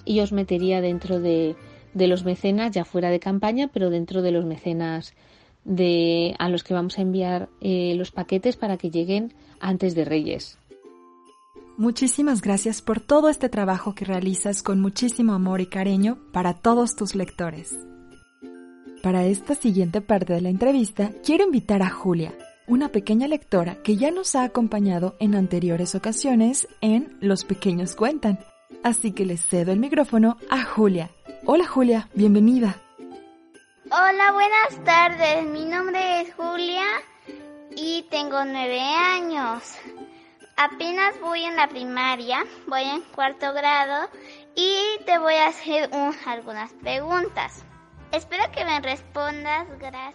y 0.07 0.20
os 0.20 0.33
metería 0.33 0.81
dentro 0.81 1.20
de, 1.20 1.57
de 1.92 2.07
los 2.07 2.24
mecenas, 2.24 2.72
ya 2.72 2.87
fuera 2.87 3.11
de 3.11 3.20
campaña, 3.20 3.68
pero 3.70 3.90
dentro 3.90 4.22
de 4.22 4.33
los 4.33 4.46
mecenas 4.46 5.12
de, 5.64 6.35
a 6.38 6.48
los 6.48 6.64
que 6.64 6.72
vamos 6.72 6.98
a 6.98 7.03
enviar 7.03 7.50
eh, 7.61 7.94
los 7.96 8.12
paquetes 8.12 8.57
para 8.57 8.79
que 8.79 8.90
lleguen 8.90 9.35
antes 9.61 9.94
de 9.94 10.07
Reyes. 10.07 10.59
Muchísimas 11.77 12.40
gracias 12.40 12.81
por 12.81 13.00
todo 13.00 13.29
este 13.29 13.50
trabajo 13.50 13.94
que 13.94 14.07
realizas 14.07 14.62
con 14.62 14.81
muchísimo 14.81 15.35
amor 15.35 15.61
y 15.61 15.66
cariño 15.66 16.16
para 16.33 16.55
todos 16.55 16.96
tus 16.96 17.14
lectores. 17.14 17.77
Para 19.05 19.25
esta 19.25 19.55
siguiente 19.55 20.01
parte 20.01 20.33
de 20.33 20.40
la 20.40 20.49
entrevista, 20.49 21.11
quiero 21.23 21.45
invitar 21.45 21.83
a 21.83 21.90
Julia, 21.90 22.33
una 22.67 22.88
pequeña 22.88 23.29
lectora 23.29 23.77
que 23.83 23.99
ya 23.99 24.11
nos 24.11 24.35
ha 24.35 24.45
acompañado 24.45 25.14
en 25.21 25.35
anteriores 25.35 25.95
ocasiones 25.95 26.67
en 26.81 27.14
Los 27.21 27.45
Pequeños 27.45 27.97
Cuentan. 27.97 28.38
Así 28.83 29.12
que 29.12 29.27
le 29.27 29.37
cedo 29.37 29.73
el 29.73 29.79
micrófono 29.79 30.38
a 30.49 30.64
Julia. 30.64 31.11
Hola 31.45 31.67
Julia, 31.67 32.09
bienvenida. 32.14 32.81
Hola, 33.90 34.33
buenas 34.33 34.85
tardes. 34.87 35.45
Mi 35.49 35.67
nombre 35.67 36.23
es 36.23 36.35
Julia 36.37 36.87
y 37.77 38.07
tengo 38.11 38.43
nueve 38.47 38.81
años. 38.81 39.64
Apenas 40.57 41.21
voy 41.21 41.45
en 41.45 41.57
la 41.57 41.69
primaria, 41.69 42.38
voy 42.67 42.85
en 42.85 43.03
cuarto 43.14 43.53
grado 43.53 44.09
y 44.57 45.05
te 45.05 45.19
voy 45.19 45.35
a 45.35 45.49
hacer 45.49 45.90
algunas 46.25 46.73
preguntas. 46.73 47.67
Espero 48.14 48.44
que 48.53 48.64
me 48.64 48.81
respondas, 48.81 49.66
gracias. 49.81 50.14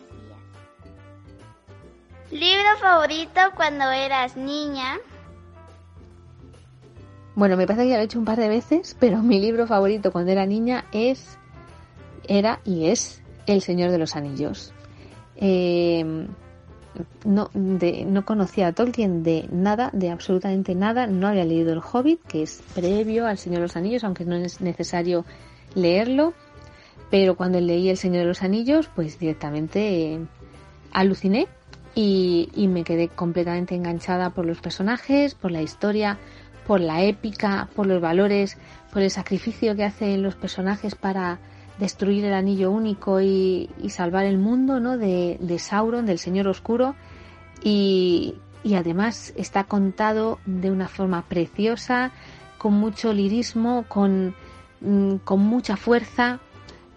¿Libro 2.32 2.78
favorito 2.80 3.42
cuando 3.56 3.92
eras 3.92 4.38
niña? 4.38 5.00
Bueno, 7.36 7.58
me 7.58 7.68
parece 7.68 7.84
que 7.84 7.90
ya 7.90 7.96
lo 7.96 8.02
he 8.02 8.06
hecho 8.06 8.20
un 8.20 8.26
par 8.26 8.38
de 8.38 8.48
veces, 8.48 8.96
pero 9.00 9.18
mi 9.22 9.42
libro 9.42 9.68
favorito 9.68 10.12
cuando 10.12 10.32
era 10.32 10.46
niña 10.46 10.86
es, 10.94 11.38
era 12.28 12.62
y 12.64 12.88
es 12.88 13.22
el 13.48 13.62
Señor 13.62 13.92
de 13.92 13.98
los 13.98 14.16
Anillos. 14.16 14.74
Eh, 15.36 16.28
no, 17.26 17.50
no 17.54 18.26
conocía 18.26 18.68
a 18.68 18.74
Tolkien 18.74 19.24
de 19.24 19.48
nada, 19.52 19.90
de 19.94 20.10
absolutamente 20.10 20.74
nada. 20.76 21.08
No 21.08 21.28
había 21.28 21.46
leído 21.46 21.74
El 21.74 21.82
Hobbit, 21.82 22.22
que 22.24 22.44
es 22.44 22.62
previo 22.76 23.28
al 23.28 23.38
Señor 23.38 23.58
de 23.58 23.64
los 23.64 23.76
Anillos, 23.76 24.04
aunque 24.04 24.26
no 24.26 24.36
es 24.36 24.62
necesario 24.62 25.26
leerlo. 25.76 26.34
Pero 27.10 27.36
cuando 27.36 27.60
leí 27.60 27.90
El 27.90 27.98
Señor 27.98 28.22
de 28.22 28.28
los 28.28 28.44
Anillos, 28.44 28.90
pues 28.96 29.20
directamente 29.20 30.14
eh, 30.14 30.20
aluciné 30.92 31.48
y, 31.96 32.68
me 32.70 32.84
quedé 32.84 33.10
completamente 33.10 33.76
enganchada 33.76 34.30
por 34.30 34.46
los 34.46 34.62
personajes, 34.62 35.36
por 35.36 35.52
la 35.52 35.62
historia, 35.62 36.18
por 36.68 36.80
la 36.80 37.04
épica, 37.04 37.68
por 37.76 37.88
los 37.88 38.00
valores, 38.00 38.58
por 38.94 39.02
el 39.02 39.12
sacrificio 39.12 39.76
que 39.76 39.84
hacen 39.84 40.22
los 40.22 40.36
personajes 40.36 40.96
para 40.96 41.40
destruir 41.80 42.26
el 42.26 42.34
anillo 42.34 42.72
único 42.72 43.22
y, 43.22 43.70
salvar 43.90 44.26
el 44.26 44.38
mundo 44.38 44.80
¿no? 44.80 44.98
de, 44.98 45.58
Sauron, 45.60 46.06
del 46.06 46.20
Señor 46.20 46.48
Oscuro. 46.48 46.96
Y, 47.64 48.36
además 48.78 49.34
está 49.36 49.64
contado 49.64 50.40
de 50.46 50.70
una 50.70 50.88
forma 50.88 51.24
preciosa, 51.24 52.12
con 52.58 52.74
mucho 52.74 53.14
lirismo, 53.14 53.86
con, 53.88 54.36
mm, 54.82 55.16
con 55.24 55.40
mucha 55.40 55.76
fuerza, 55.76 56.40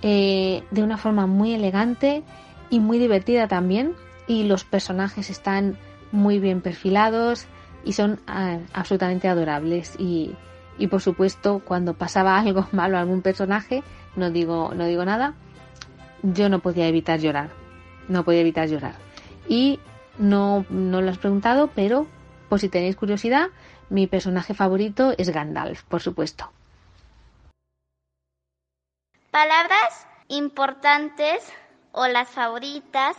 eh, 0.03 0.65
de 0.71 0.83
una 0.83 0.99
forma 0.99 1.27
muy 1.27 1.55
elegante 1.55 2.23
y 2.71 2.81
muy 2.81 2.99
divertida 2.99 3.49
también. 3.49 3.95
Y 4.27 4.45
los 4.45 4.65
personajes 4.65 5.31
están 5.31 5.77
muy 6.11 6.39
bien 6.39 6.61
perfilados 6.61 7.47
y 7.85 7.93
son 7.93 8.21
absolutamente 8.27 9.29
adorables. 9.29 9.95
Y, 9.99 10.35
y 10.79 10.87
por 10.89 11.01
supuesto, 11.01 11.63
cuando 11.65 11.95
pasaba 11.95 12.39
algo 12.41 12.67
malo 12.73 12.97
a 12.97 13.01
algún 13.01 13.23
personaje, 13.23 13.83
no 14.17 14.31
digo, 14.31 14.73
no 14.75 14.87
digo 14.87 15.05
nada, 15.05 15.35
yo 16.23 16.49
no 16.49 16.61
podía 16.61 16.89
evitar 16.89 17.21
llorar. 17.21 17.51
No 18.09 18.25
podía 18.25 18.41
evitar 18.41 18.69
llorar. 18.69 18.95
Y 19.49 19.81
no, 20.19 20.67
no 20.71 21.01
lo 21.01 21.11
has 21.11 21.19
preguntado, 21.19 21.71
pero 21.75 22.07
por 22.49 22.61
si 22.61 22.69
tenéis 22.69 22.97
curiosidad, 22.97 23.49
mi 23.89 24.07
personaje 24.07 24.55
favorito 24.55 25.15
es 25.17 25.31
Gandalf, 25.31 25.83
por 25.85 26.01
supuesto. 26.01 26.51
Palabras 29.33 30.07
importantes 30.29 31.43
o 31.93 32.07
las 32.07 32.29
favoritas. 32.29 33.17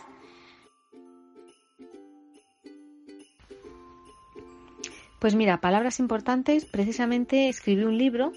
Pues 5.20 5.34
mira, 5.34 5.60
palabras 5.60 6.00
importantes, 6.00 6.66
precisamente 6.66 7.50
escribí 7.50 7.84
un 7.84 7.98
libro 7.98 8.32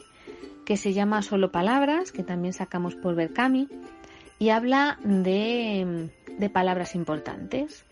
que 0.64 0.78
se 0.78 0.94
llama 0.94 1.20
Solo 1.20 1.52
Palabras, 1.52 2.12
que 2.12 2.22
también 2.22 2.54
sacamos 2.54 2.94
por 2.94 3.14
Berkami, 3.14 3.68
y 4.38 4.48
habla 4.48 4.98
de, 5.04 6.10
de 6.38 6.48
palabras 6.48 6.94
importantes 6.94 7.84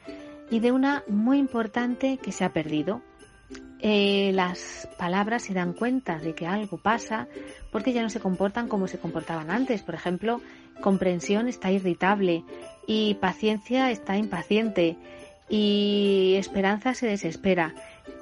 y 0.51 0.61
de 0.61 0.73
una 0.73 1.05
muy 1.09 1.37
importante 1.37 2.17
que 2.17 2.33
se 2.33 2.47
ha 2.47 2.55
perdido. 2.55 3.03
Eh, 3.81 4.33
las 4.35 4.89
palabras 4.99 5.43
se 5.43 5.53
dan 5.53 5.75
cuenta 5.75 6.19
de 6.19 6.35
que 6.35 6.47
algo 6.47 6.79
pasa 6.79 7.29
porque 7.71 7.93
ya 7.93 8.03
no 8.03 8.09
se 8.09 8.21
comportan 8.21 8.69
como 8.69 8.89
se 8.89 8.99
comportaban 8.99 9.51
antes. 9.51 9.83
Por 9.83 9.95
ejemplo, 9.95 10.41
comprensión 10.81 11.49
está 11.49 11.71
irritable 11.71 12.45
y 12.87 13.15
paciencia 13.15 13.91
está 13.91 14.17
impaciente 14.17 14.97
y 15.49 16.35
esperanza 16.39 16.95
se 16.95 17.07
desespera 17.07 17.75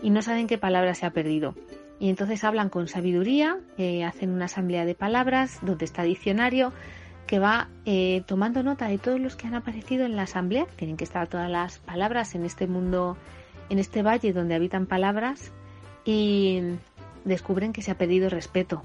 y 0.03 0.11
no 0.11 0.23
saben 0.23 0.49
qué 0.49 0.59
palabra 0.59 0.95
se 0.95 1.07
ha 1.07 1.13
perdido. 1.13 1.55
Y 2.01 2.09
entonces 2.09 2.43
hablan 2.43 2.69
con 2.69 2.89
sabiduría, 2.89 3.59
eh, 3.79 4.03
hacen 4.03 4.31
una 4.31 4.47
asamblea 4.47 4.85
de 4.85 4.97
palabras 4.97 5.61
donde 5.63 5.85
está 5.85 6.03
diccionario 6.03 6.73
que 7.29 7.39
va 7.39 7.69
eh, 7.85 8.25
tomando 8.27 8.63
nota 8.63 8.89
de 8.89 8.99
todos 8.99 9.21
los 9.21 9.37
que 9.37 9.47
han 9.47 9.55
aparecido 9.55 10.05
en 10.05 10.17
la 10.17 10.23
asamblea. 10.23 10.67
Tienen 10.77 10.97
que 10.97 11.05
estar 11.05 11.29
todas 11.29 11.49
las 11.49 11.79
palabras 11.79 12.35
en 12.35 12.45
este 12.45 12.67
mundo, 12.67 13.17
en 13.73 13.79
este 13.79 14.03
valle 14.03 14.35
donde 14.35 14.55
habitan 14.55 14.85
palabras 14.85 15.51
y 16.05 16.61
descubren 17.25 17.73
que 17.73 17.81
se 17.81 17.91
ha 17.91 17.97
perdido 17.97 18.29
respeto. 18.29 18.83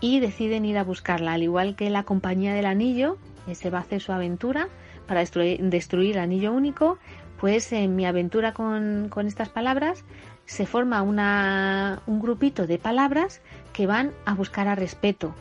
Y 0.00 0.18
deciden 0.18 0.64
ir 0.64 0.76
a 0.76 0.82
buscarla, 0.82 1.34
al 1.34 1.44
igual 1.44 1.76
que 1.76 1.88
la 1.88 2.02
compañía 2.02 2.52
del 2.52 2.66
anillo, 2.66 3.16
se 3.52 3.70
va 3.70 3.78
a 3.78 3.82
hacer 3.82 4.00
su 4.00 4.10
aventura 4.10 4.68
para 5.06 5.20
destruir, 5.20 5.62
destruir 5.62 6.16
el 6.16 6.22
anillo 6.22 6.52
único, 6.52 6.98
pues 7.38 7.70
en 7.72 7.94
mi 7.94 8.06
aventura 8.06 8.54
con, 8.54 9.08
con 9.08 9.28
estas 9.28 9.50
palabras 9.50 10.04
se 10.46 10.66
forma 10.66 11.02
una, 11.02 12.02
un 12.06 12.20
grupito 12.20 12.66
de 12.66 12.78
palabras 12.78 13.40
que 13.72 13.86
van 13.86 14.10
a 14.26 14.34
buscar 14.34 14.66
a 14.66 14.74
respeto, 14.74 15.32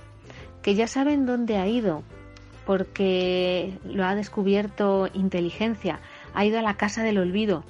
que 0.62 0.76
ya 0.76 0.86
saben 0.86 1.26
dónde 1.26 1.58
ha 1.58 1.66
ido, 1.66 2.04
porque 2.68 3.74
lo 3.86 4.06
ha 4.06 4.14
descubierto 4.14 5.10
inteligencia, 5.16 6.00
ha 6.36 6.46
ido 6.46 6.60
a 6.60 6.62
la 6.62 6.76
casa 6.76 7.02
del 7.04 7.18
olvido, 7.18 7.64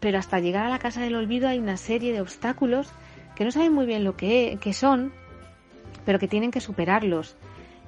pero 0.00 0.18
hasta 0.18 0.40
llegar 0.40 0.64
a 0.64 0.70
la 0.70 0.78
casa 0.78 1.00
del 1.00 1.16
olvido 1.16 1.48
hay 1.48 1.58
una 1.58 1.76
serie 1.76 2.12
de 2.12 2.20
obstáculos 2.20 2.90
que 3.34 3.44
no 3.44 3.50
saben 3.50 3.72
muy 3.72 3.86
bien 3.86 4.04
lo 4.04 4.16
que, 4.16 4.58
que 4.60 4.72
son, 4.72 5.12
pero 6.04 6.18
que 6.18 6.28
tienen 6.28 6.50
que 6.50 6.60
superarlos. 6.60 7.36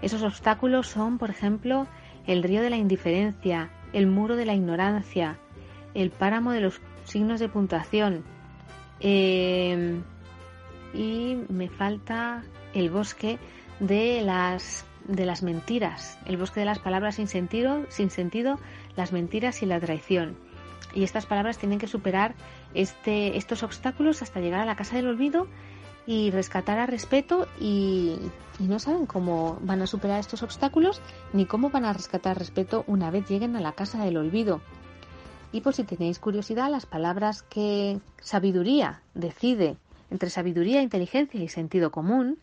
Esos 0.03 0.23
obstáculos 0.23 0.87
son, 0.89 1.19
por 1.19 1.31
ejemplo, 1.31 1.87
el 2.27 2.43
río 2.43 2.63
de 2.63 2.71
la 2.71 2.77
indiferencia, 2.77 3.71
el 3.93 4.07
muro 4.07 4.37
de 4.37 4.47
la 4.47 4.55
ignorancia, 4.55 5.39
el 5.95 6.11
páramo 6.11 6.53
de 6.53 6.61
los 6.61 6.81
signos 7.05 7.41
de 7.41 7.49
puntuación. 7.49 8.25
Eh, 9.01 10.01
y 10.95 11.37
me 11.49 11.69
falta 11.69 12.43
el 12.75 12.91
bosque 12.91 13.39
de 13.79 14.23
las 14.23 14.85
de 15.09 15.27
las 15.27 15.43
mentiras, 15.43 16.19
el 16.27 16.37
bosque 16.37 16.61
de 16.61 16.67
las 16.67 16.79
palabras 16.79 17.17
sin 17.17 17.27
sentido, 17.27 17.85
sin 17.89 18.11
sentido, 18.11 18.61
las 18.97 19.13
mentiras 19.13 19.63
y 19.63 19.67
la 19.67 19.81
traición. 19.81 20.37
Y 20.95 21.05
estas 21.05 21.27
palabras 21.27 21.59
tienen 21.59 21.79
que 21.79 21.87
superar 21.87 22.35
este, 22.75 23.37
estos 23.37 23.63
obstáculos 23.63 24.23
hasta 24.23 24.41
llegar 24.41 24.61
a 24.61 24.65
la 24.65 24.77
casa 24.77 24.97
del 24.97 25.09
olvido 25.09 25.47
y 26.07 26.31
rescatar 26.31 26.79
a 26.79 26.87
respeto 26.87 27.47
y, 27.61 28.17
no 28.59 28.79
saben 28.79 29.07
cómo 29.07 29.59
van 29.63 29.81
a 29.81 29.87
superar 29.87 30.21
estos 30.21 30.43
obstáculos 30.43 31.01
ni 31.33 31.47
cómo 31.47 31.71
van 31.71 31.87
a 31.87 31.95
rescatar 31.95 32.39
respeto 32.39 32.85
una 32.87 33.11
vez 33.11 33.27
lleguen 33.29 33.57
a 33.57 33.61
la 33.61 33.73
casa 33.73 34.05
del 34.05 34.19
olvido. 34.19 34.61
Y 35.53 35.63
por 35.63 35.73
si 35.75 35.85
tenéis 35.85 36.19
curiosidad, 36.19 36.71
las 36.71 36.85
palabras 36.85 37.43
que 37.43 38.01
sabiduría 38.21 39.03
decide 39.15 39.77
entre 40.11 40.31
sabiduría, 40.31 40.83
inteligencia 40.83 41.43
y 41.43 41.49
sentido 41.49 41.91
común, 41.91 42.39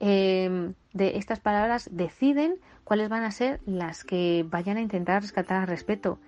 eh, 0.00 0.72
de 0.92 1.18
estas 1.18 1.40
palabras 1.40 1.88
deciden 1.92 2.56
cuáles 2.84 3.08
van 3.08 3.24
a 3.24 3.30
ser 3.30 3.60
las 3.66 4.04
que 4.04 4.46
vayan 4.48 4.76
a 4.76 4.80
intentar 4.80 5.22
rescatar 5.22 5.62
a 5.62 5.66
respeto. 5.66 6.18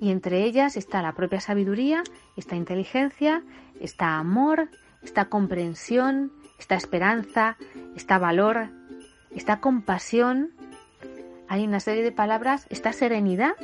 Y 0.00 0.10
entre 0.10 0.44
ellas 0.44 0.76
está 0.76 1.02
la 1.02 1.12
propia 1.12 1.40
sabiduría, 1.40 2.02
está 2.36 2.56
inteligencia, 2.56 3.42
está 3.80 4.18
amor, 4.18 4.68
está 5.02 5.26
comprensión, 5.26 6.32
está 6.58 6.74
esperanza, 6.74 7.56
está 7.94 8.18
valor, 8.18 8.68
está 9.30 9.60
compasión. 9.60 10.50
Hay 11.48 11.64
una 11.64 11.80
serie 11.80 12.02
de 12.02 12.12
palabras, 12.12 12.66
está 12.70 12.92
serenidad 12.92 13.54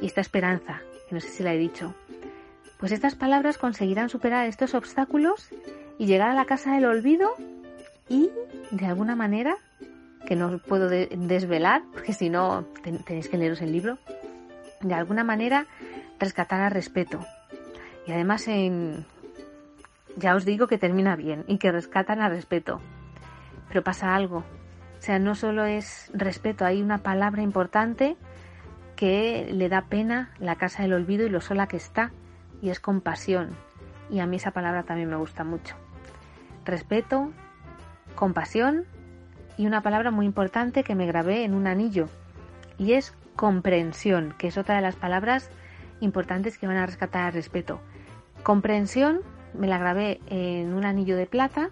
y 0.00 0.06
está 0.06 0.20
esperanza, 0.20 0.82
no 1.10 1.20
sé 1.20 1.28
si 1.28 1.42
la 1.42 1.54
he 1.54 1.58
dicho. 1.58 1.94
Pues 2.78 2.92
estas 2.92 3.14
palabras 3.14 3.58
conseguirán 3.58 4.08
superar 4.08 4.46
estos 4.46 4.74
obstáculos 4.74 5.48
y 5.98 6.06
llegar 6.06 6.30
a 6.30 6.34
la 6.34 6.44
casa 6.44 6.74
del 6.74 6.84
olvido 6.84 7.34
y, 8.08 8.30
de 8.70 8.86
alguna 8.86 9.16
manera, 9.16 9.56
que 10.26 10.36
no 10.36 10.58
puedo 10.58 10.88
desvelar, 10.88 11.82
porque 11.92 12.12
si 12.12 12.30
no 12.30 12.66
tenéis 12.82 13.28
que 13.28 13.38
leeros 13.38 13.62
el 13.62 13.72
libro, 13.72 13.98
de 14.80 14.94
alguna 14.94 15.24
manera 15.24 15.66
rescatar 16.18 16.60
al 16.60 16.70
respeto. 16.70 17.20
Y 18.06 18.12
además 18.12 18.48
en, 18.48 19.06
ya 20.16 20.34
os 20.34 20.44
digo 20.44 20.66
que 20.66 20.78
termina 20.78 21.16
bien 21.16 21.44
y 21.46 21.58
que 21.58 21.72
rescatan 21.72 22.20
al 22.20 22.30
respeto. 22.30 22.80
Pero 23.68 23.84
pasa 23.84 24.14
algo. 24.14 24.38
O 24.38 25.02
sea, 25.02 25.18
no 25.18 25.34
solo 25.34 25.64
es 25.64 26.10
respeto, 26.12 26.64
hay 26.64 26.82
una 26.82 26.98
palabra 26.98 27.42
importante 27.42 28.16
que 28.96 29.48
le 29.52 29.68
da 29.68 29.82
pena 29.82 30.32
la 30.40 30.56
casa 30.56 30.82
del 30.82 30.92
olvido 30.92 31.24
y 31.24 31.30
lo 31.30 31.40
sola 31.40 31.68
que 31.68 31.76
está, 31.76 32.10
y 32.60 32.70
es 32.70 32.80
compasión. 32.80 33.50
Y 34.10 34.18
a 34.18 34.26
mí 34.26 34.36
esa 34.36 34.50
palabra 34.50 34.82
también 34.82 35.08
me 35.08 35.16
gusta 35.16 35.44
mucho. 35.44 35.76
Respeto, 36.64 37.30
compasión 38.16 38.86
y 39.56 39.66
una 39.66 39.82
palabra 39.82 40.10
muy 40.10 40.26
importante 40.26 40.82
que 40.82 40.96
me 40.96 41.06
grabé 41.06 41.44
en 41.44 41.54
un 41.54 41.68
anillo, 41.68 42.08
y 42.76 42.94
es 42.94 43.14
comprensión, 43.36 44.34
que 44.36 44.48
es 44.48 44.58
otra 44.58 44.76
de 44.76 44.82
las 44.82 44.96
palabras 44.96 45.50
importantes 46.00 46.58
que 46.58 46.66
van 46.66 46.76
a 46.76 46.86
rescatar 46.86 47.34
respeto. 47.34 47.80
Comprensión 48.42 49.20
me 49.54 49.66
la 49.66 49.78
grabé 49.78 50.20
en 50.28 50.74
un 50.74 50.84
anillo 50.84 51.16
de 51.16 51.26
plata 51.26 51.70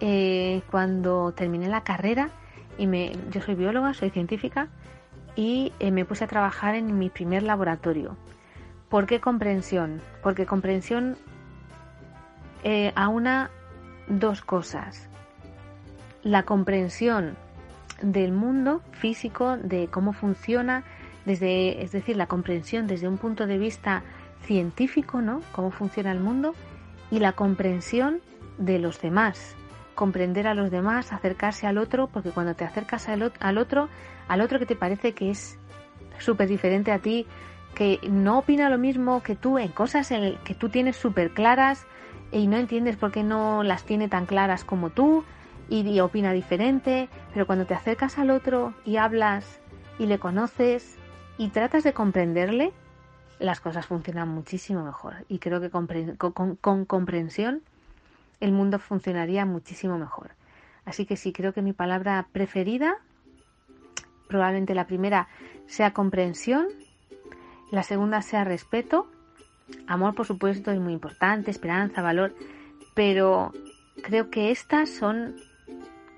eh, 0.00 0.62
cuando 0.70 1.32
terminé 1.32 1.68
la 1.68 1.84
carrera 1.84 2.30
y 2.78 2.86
me, 2.86 3.12
yo 3.30 3.40
soy 3.40 3.54
bióloga, 3.54 3.94
soy 3.94 4.10
científica 4.10 4.68
y 5.36 5.72
eh, 5.78 5.90
me 5.90 6.04
puse 6.04 6.24
a 6.24 6.26
trabajar 6.26 6.74
en 6.74 6.98
mi 6.98 7.08
primer 7.08 7.42
laboratorio. 7.42 8.16
¿Por 8.88 9.06
qué 9.06 9.20
comprensión? 9.20 10.02
Porque 10.22 10.44
comprensión 10.44 11.16
eh, 12.64 12.92
aúna 12.94 13.50
dos 14.08 14.42
cosas. 14.42 15.08
La 16.22 16.42
comprensión 16.42 17.36
del 18.02 18.32
mundo 18.32 18.82
físico, 18.92 19.56
de 19.56 19.88
cómo 19.88 20.12
funciona, 20.12 20.84
desde, 21.24 21.82
es 21.82 21.92
decir, 21.92 22.16
la 22.16 22.26
comprensión 22.26 22.86
desde 22.86 23.08
un 23.08 23.18
punto 23.18 23.46
de 23.46 23.58
vista 23.58 24.02
científico, 24.42 25.20
¿no? 25.20 25.40
Cómo 25.52 25.70
funciona 25.70 26.12
el 26.12 26.20
mundo 26.20 26.54
y 27.10 27.18
la 27.18 27.32
comprensión 27.32 28.20
de 28.58 28.78
los 28.78 29.00
demás, 29.00 29.54
comprender 29.94 30.46
a 30.46 30.54
los 30.54 30.70
demás, 30.70 31.12
acercarse 31.12 31.66
al 31.66 31.78
otro, 31.78 32.08
porque 32.08 32.30
cuando 32.30 32.54
te 32.54 32.64
acercas 32.64 33.08
al, 33.08 33.22
otro, 33.22 33.88
al 34.28 34.40
otro 34.40 34.58
que 34.58 34.66
te 34.66 34.76
parece 34.76 35.12
que 35.12 35.30
es 35.30 35.58
súper 36.18 36.48
diferente 36.48 36.92
a 36.92 36.98
ti, 36.98 37.26
que 37.74 38.00
no 38.08 38.38
opina 38.38 38.68
lo 38.68 38.78
mismo 38.78 39.22
que 39.22 39.36
tú 39.36 39.58
en 39.58 39.68
cosas 39.68 40.08
que 40.44 40.54
tú 40.54 40.68
tienes 40.68 40.96
súper 40.96 41.32
claras 41.32 41.86
y 42.30 42.46
no 42.46 42.56
entiendes 42.56 42.96
por 42.96 43.12
qué 43.12 43.22
no 43.22 43.62
las 43.62 43.84
tiene 43.84 44.08
tan 44.08 44.26
claras 44.26 44.64
como 44.64 44.90
tú 44.90 45.24
y, 45.68 45.80
y 45.80 46.00
opina 46.00 46.32
diferente, 46.32 47.08
pero 47.32 47.46
cuando 47.46 47.64
te 47.64 47.74
acercas 47.74 48.18
al 48.18 48.30
otro 48.30 48.74
y 48.84 48.96
hablas 48.96 49.60
y 49.98 50.06
le 50.06 50.18
conoces 50.18 50.98
y 51.42 51.48
tratas 51.48 51.82
de 51.82 51.92
comprenderle, 51.92 52.72
las 53.40 53.58
cosas 53.58 53.86
funcionan 53.86 54.28
muchísimo 54.28 54.84
mejor. 54.84 55.24
Y 55.28 55.40
creo 55.40 55.60
que 55.60 55.70
con, 55.70 55.88
con, 56.60 56.84
comprensión 56.84 57.62
el 58.38 58.52
mundo 58.52 58.78
funcionaría 58.78 59.44
muchísimo 59.44 59.98
mejor. 59.98 60.30
Así 60.84 61.04
que 61.04 61.16
sí, 61.16 61.32
creo 61.32 61.52
que 61.52 61.60
mi 61.60 61.72
palabra 61.72 62.28
preferida, 62.30 62.94
probablemente 64.28 64.72
la 64.76 64.86
primera 64.86 65.26
sea 65.66 65.92
comprensión, 65.92 66.68
la 67.72 67.82
segunda 67.82 68.22
sea 68.22 68.44
respeto, 68.44 69.08
amor 69.88 70.14
por 70.14 70.26
supuesto 70.26 70.70
es 70.70 70.78
muy 70.78 70.92
importante, 70.92 71.50
esperanza, 71.50 72.02
valor, 72.02 72.36
pero 72.94 73.52
creo 74.04 74.30
que 74.30 74.52
estas 74.52 74.90
son 74.90 75.34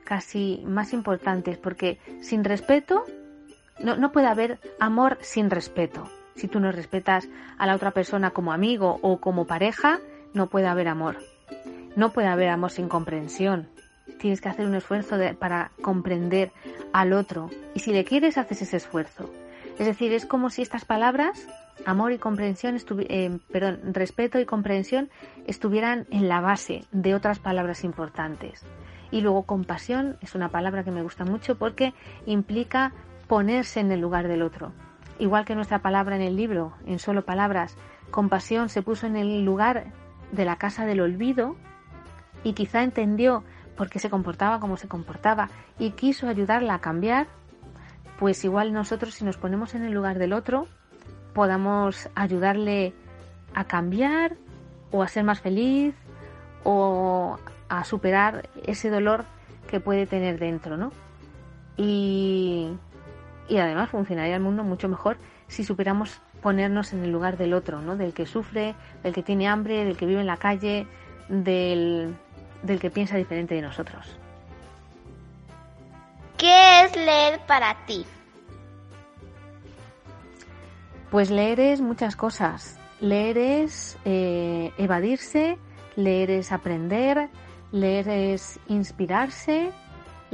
casi 0.04 0.62
más 0.66 0.92
importantes 0.92 1.56
porque 1.56 1.98
sin 2.20 2.44
respeto 2.44 3.06
no, 3.78 3.96
no 3.96 4.12
puede 4.12 4.26
haber 4.26 4.58
amor 4.78 5.18
sin 5.20 5.50
respeto. 5.50 6.08
Si 6.34 6.48
tú 6.48 6.60
no 6.60 6.72
respetas 6.72 7.28
a 7.58 7.66
la 7.66 7.74
otra 7.74 7.92
persona 7.92 8.30
como 8.30 8.52
amigo 8.52 8.98
o 9.02 9.18
como 9.18 9.46
pareja, 9.46 10.00
no 10.32 10.48
puede 10.48 10.66
haber 10.66 10.88
amor. 10.88 11.18
No 11.96 12.12
puede 12.12 12.28
haber 12.28 12.48
amor 12.48 12.70
sin 12.70 12.88
comprensión. 12.88 13.68
Tienes 14.18 14.40
que 14.40 14.48
hacer 14.48 14.66
un 14.66 14.74
esfuerzo 14.74 15.16
para 15.38 15.70
comprender 15.80 16.52
al 16.92 17.12
otro. 17.12 17.50
Y 17.74 17.80
si 17.80 17.92
le 17.92 18.04
quieres, 18.04 18.36
haces 18.36 18.62
ese 18.62 18.78
esfuerzo. 18.78 19.30
Es 19.78 19.86
decir, 19.86 20.12
es 20.12 20.26
como 20.26 20.50
si 20.50 20.62
estas 20.62 20.84
palabras, 20.84 21.48
amor 21.84 22.12
y 22.12 22.18
comprensión, 22.18 22.76
eh, 23.08 23.38
perdón, 23.50 23.80
respeto 23.92 24.38
y 24.38 24.44
comprensión, 24.44 25.10
estuvieran 25.46 26.06
en 26.10 26.28
la 26.28 26.40
base 26.40 26.84
de 26.92 27.14
otras 27.14 27.38
palabras 27.38 27.84
importantes. 27.84 28.64
Y 29.10 29.20
luego 29.20 29.44
compasión 29.44 30.16
es 30.20 30.34
una 30.34 30.48
palabra 30.48 30.84
que 30.84 30.90
me 30.90 31.02
gusta 31.02 31.24
mucho 31.24 31.56
porque 31.56 31.94
implica 32.26 32.92
ponerse 33.26 33.80
en 33.80 33.92
el 33.92 34.00
lugar 34.00 34.28
del 34.28 34.42
otro. 34.42 34.72
Igual 35.18 35.44
que 35.44 35.54
nuestra 35.54 35.80
palabra 35.80 36.16
en 36.16 36.22
el 36.22 36.36
libro, 36.36 36.74
en 36.86 36.98
solo 36.98 37.24
palabras, 37.24 37.76
compasión 38.10 38.68
se 38.68 38.82
puso 38.82 39.06
en 39.06 39.16
el 39.16 39.44
lugar 39.44 39.86
de 40.32 40.44
la 40.44 40.56
casa 40.56 40.86
del 40.86 41.00
olvido 41.00 41.56
y 42.42 42.52
quizá 42.52 42.82
entendió 42.82 43.44
por 43.76 43.90
qué 43.90 43.98
se 43.98 44.10
comportaba 44.10 44.60
como 44.60 44.76
se 44.76 44.88
comportaba 44.88 45.48
y 45.78 45.90
quiso 45.92 46.28
ayudarla 46.28 46.74
a 46.74 46.80
cambiar, 46.80 47.26
pues 48.18 48.44
igual 48.44 48.72
nosotros 48.72 49.14
si 49.14 49.24
nos 49.24 49.36
ponemos 49.36 49.74
en 49.74 49.84
el 49.84 49.92
lugar 49.92 50.18
del 50.18 50.32
otro, 50.32 50.66
podamos 51.32 52.08
ayudarle 52.14 52.92
a 53.54 53.64
cambiar 53.64 54.36
o 54.90 55.02
a 55.02 55.08
ser 55.08 55.24
más 55.24 55.40
feliz 55.40 55.94
o 56.62 57.38
a 57.68 57.84
superar 57.84 58.48
ese 58.64 58.90
dolor 58.90 59.24
que 59.68 59.80
puede 59.80 60.06
tener 60.06 60.38
dentro, 60.38 60.76
¿no? 60.76 60.92
Y, 61.76 62.70
y 63.48 63.58
además 63.58 63.90
funcionaría 63.90 64.36
el 64.36 64.42
mundo 64.42 64.64
mucho 64.64 64.88
mejor 64.88 65.16
si 65.48 65.64
superamos 65.64 66.20
ponernos 66.42 66.92
en 66.92 67.04
el 67.04 67.10
lugar 67.10 67.36
del 67.36 67.54
otro, 67.54 67.80
¿no? 67.80 67.96
Del 67.96 68.12
que 68.12 68.26
sufre, 68.26 68.74
del 69.02 69.14
que 69.14 69.22
tiene 69.22 69.48
hambre, 69.48 69.84
del 69.84 69.96
que 69.96 70.06
vive 70.06 70.20
en 70.20 70.26
la 70.26 70.36
calle, 70.36 70.86
del, 71.28 72.14
del 72.62 72.80
que 72.80 72.90
piensa 72.90 73.16
diferente 73.16 73.54
de 73.54 73.62
nosotros. 73.62 74.16
¿Qué 76.36 76.82
es 76.84 76.96
leer 76.96 77.40
para 77.46 77.74
ti? 77.86 78.04
Pues 81.10 81.30
leer 81.30 81.60
es 81.60 81.80
muchas 81.80 82.16
cosas. 82.16 82.78
Leer 83.00 83.38
es 83.38 83.96
eh, 84.04 84.72
evadirse, 84.78 85.58
leer 85.96 86.30
es 86.30 86.52
aprender, 86.52 87.28
leer 87.70 88.08
es 88.08 88.58
inspirarse, 88.68 89.70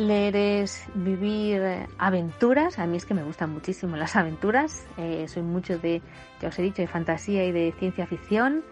leer 0.01 0.35
es 0.35 0.87
vivir 0.95 1.63
aventuras. 1.99 2.79
A 2.79 2.87
mí 2.87 2.97
es 2.97 3.05
que 3.05 3.15
me 3.15 3.23
gustan 3.23 3.51
muchísimo 3.51 3.97
las 3.97 4.17
aventuras. 4.17 4.87
Eh, 4.97 5.27
soy 5.29 5.43
mucho 5.43 5.79
de, 5.79 6.03
ya 6.41 6.49
os 6.49 6.59
he 6.59 6.63
dicho, 6.63 6.83
de 6.83 6.89
fantasía 6.89 7.45
y 7.45 7.53
de 7.53 7.75
ciencia 7.79 8.07
ficción. 8.07 8.65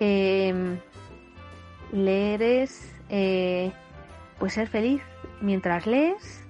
Em, 0.00 0.78
leer 1.92 2.42
es 2.42 2.92
eh, 3.08 3.72
pues 4.38 4.54
ser 4.54 4.68
feliz 4.68 5.00
mientras 5.40 5.86
lees 5.86 6.44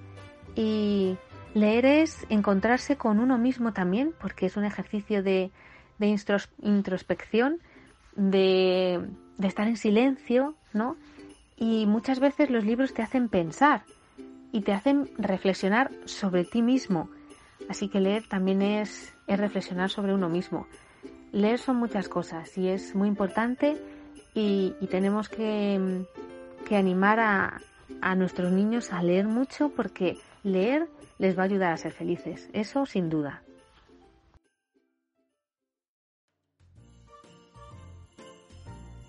y 0.55 1.15
leer 1.53 1.85
es 1.85 2.25
encontrarse 2.29 2.97
con 2.97 3.19
uno 3.19 3.37
mismo 3.37 3.71
también 3.71 4.13
porque 4.19 4.47
es 4.47 4.57
un 4.57 4.65
ejercicio 4.65 5.21
de, 5.21 5.51
introspección, 6.61 7.61
de, 8.15 9.07
de, 9.37 9.47
estar 9.47 9.67
en 9.67 9.77
silencio, 9.77 10.55
¿no? 10.73 10.97
Y 11.55 11.85
muchas 11.85 12.19
veces 12.19 12.49
los 12.49 12.65
libros 12.65 12.93
te 12.93 13.01
hacen 13.01 13.29
pensar 13.29 13.83
y 14.57 14.61
te 14.61 14.73
hacen 14.73 15.11
reflexionar 15.19 15.91
sobre 16.05 16.43
ti 16.43 16.63
mismo. 16.63 17.11
Así 17.69 17.89
que 17.89 17.99
leer 17.99 18.27
también 18.27 18.63
es, 18.63 19.13
es 19.27 19.39
reflexionar 19.39 19.91
sobre 19.91 20.15
uno 20.15 20.29
mismo. 20.29 20.65
Leer 21.31 21.59
son 21.59 21.75
muchas 21.75 22.09
cosas 22.09 22.57
y 22.57 22.67
es 22.67 22.95
muy 22.95 23.07
importante 23.07 23.77
y, 24.33 24.73
tenemos 24.89 25.29
que, 25.29 26.07
animar 26.71 27.19
a, 27.19 27.61
a 28.01 28.15
nuestros 28.15 28.51
niños 28.51 28.91
a 28.91 29.03
leer 29.03 29.27
mucho 29.27 29.69
porque 29.69 30.17
leer 30.41 30.87
les 31.19 31.37
va 31.37 31.43
a 31.43 31.45
ayudar 31.45 31.71
a 31.71 31.77
ser 31.77 31.91
felices. 31.91 32.49
Eso 32.51 32.87
sin 32.87 33.11
duda. 33.11 33.43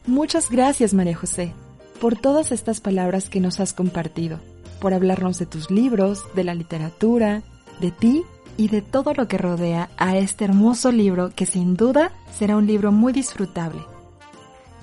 Muchas 0.07 0.51
gracias, 0.51 0.93
María 0.93 1.17
José, 1.17 1.55
por 2.03 2.19
todas 2.19 2.53
estas 2.53 2.83
palabras 2.83 3.31
que 3.31 3.41
nos 3.41 3.61
has 3.61 3.73
compartido, 3.73 4.41
por 4.81 4.95
hablarnos 4.95 5.39
de 5.39 5.47
tus 5.47 5.71
libros, 5.71 6.25
de 6.35 6.45
la 6.45 6.55
literatura, 6.55 7.43
de 7.81 7.91
ti 7.91 8.25
y 8.57 8.69
de 8.69 8.83
todo 8.83 9.15
lo 9.15 9.29
que 9.29 9.39
rodea 9.39 9.89
a 9.97 10.17
este 10.17 10.45
hermoso 10.45 10.91
libro 10.93 11.31
que 11.35 11.47
sin 11.47 11.77
duda 11.77 12.13
será 12.33 12.57
un 12.57 12.67
libro 12.67 12.93
muy 12.93 13.13
disfrutable. 13.13 13.81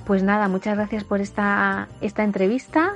Pues 0.06 0.24
nada, 0.24 0.48
muchas 0.48 0.76
gracias 0.76 1.04
por 1.04 1.20
esta, 1.20 1.88
esta 2.00 2.24
entrevista, 2.24 2.94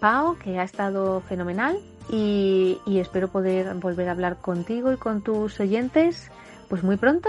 Pau, 0.00 0.36
que 0.38 0.58
ha 0.58 0.64
estado 0.64 1.20
fenomenal 1.22 1.78
y, 2.10 2.78
espero 2.86 3.28
poder 3.28 3.74
volver 3.74 4.08
a 4.08 4.12
hablar 4.12 4.36
contigo 4.36 4.92
y 4.92 4.96
con 4.96 5.22
tus 5.22 5.58
oyentes 5.60 6.30
pues 6.68 6.82
muy 6.82 6.96
pronto 6.96 7.28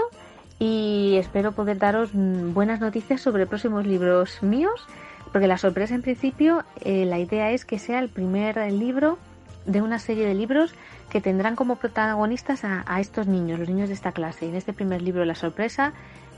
y 0.58 1.16
espero 1.16 1.52
poder 1.52 1.78
daros 1.78 2.10
buenas 2.12 2.80
noticias 2.80 3.20
sobre 3.20 3.46
próximos 3.46 3.86
libros 3.86 4.42
míos 4.42 4.86
porque 5.34 5.48
la 5.48 5.58
sorpresa 5.58 5.96
en 5.96 6.02
principio 6.02 6.62
eh, 6.80 7.06
la 7.06 7.18
idea 7.18 7.50
es 7.50 7.64
que 7.64 7.80
sea 7.80 7.98
el 7.98 8.08
primer 8.08 8.56
libro 8.70 9.18
de 9.66 9.82
una 9.82 9.98
serie 9.98 10.24
de 10.28 10.32
libros 10.32 10.72
que 11.10 11.20
tendrán 11.20 11.56
como 11.56 11.74
protagonistas 11.74 12.62
a, 12.62 13.00
estos 13.00 13.26
niños, 13.26 13.58
los 13.58 13.68
niños 13.68 13.88
de 13.88 13.96
esta 13.96 14.12
clase. 14.12 14.48
En 14.48 14.54
este 14.54 14.72
primer 14.72 15.02
libro, 15.02 15.24
La 15.24 15.34
sorpresa, 15.34 15.92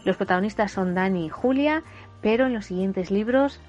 los 0.06 0.16
protagonistas 0.16 0.72
son 0.72 0.94
Dani 0.94 1.26
y 1.26 1.28
Julia, 1.28 1.82
pero 2.22 2.46
en 2.46 2.54
los 2.54 2.64
siguientes 2.64 3.10
libros 3.10 3.60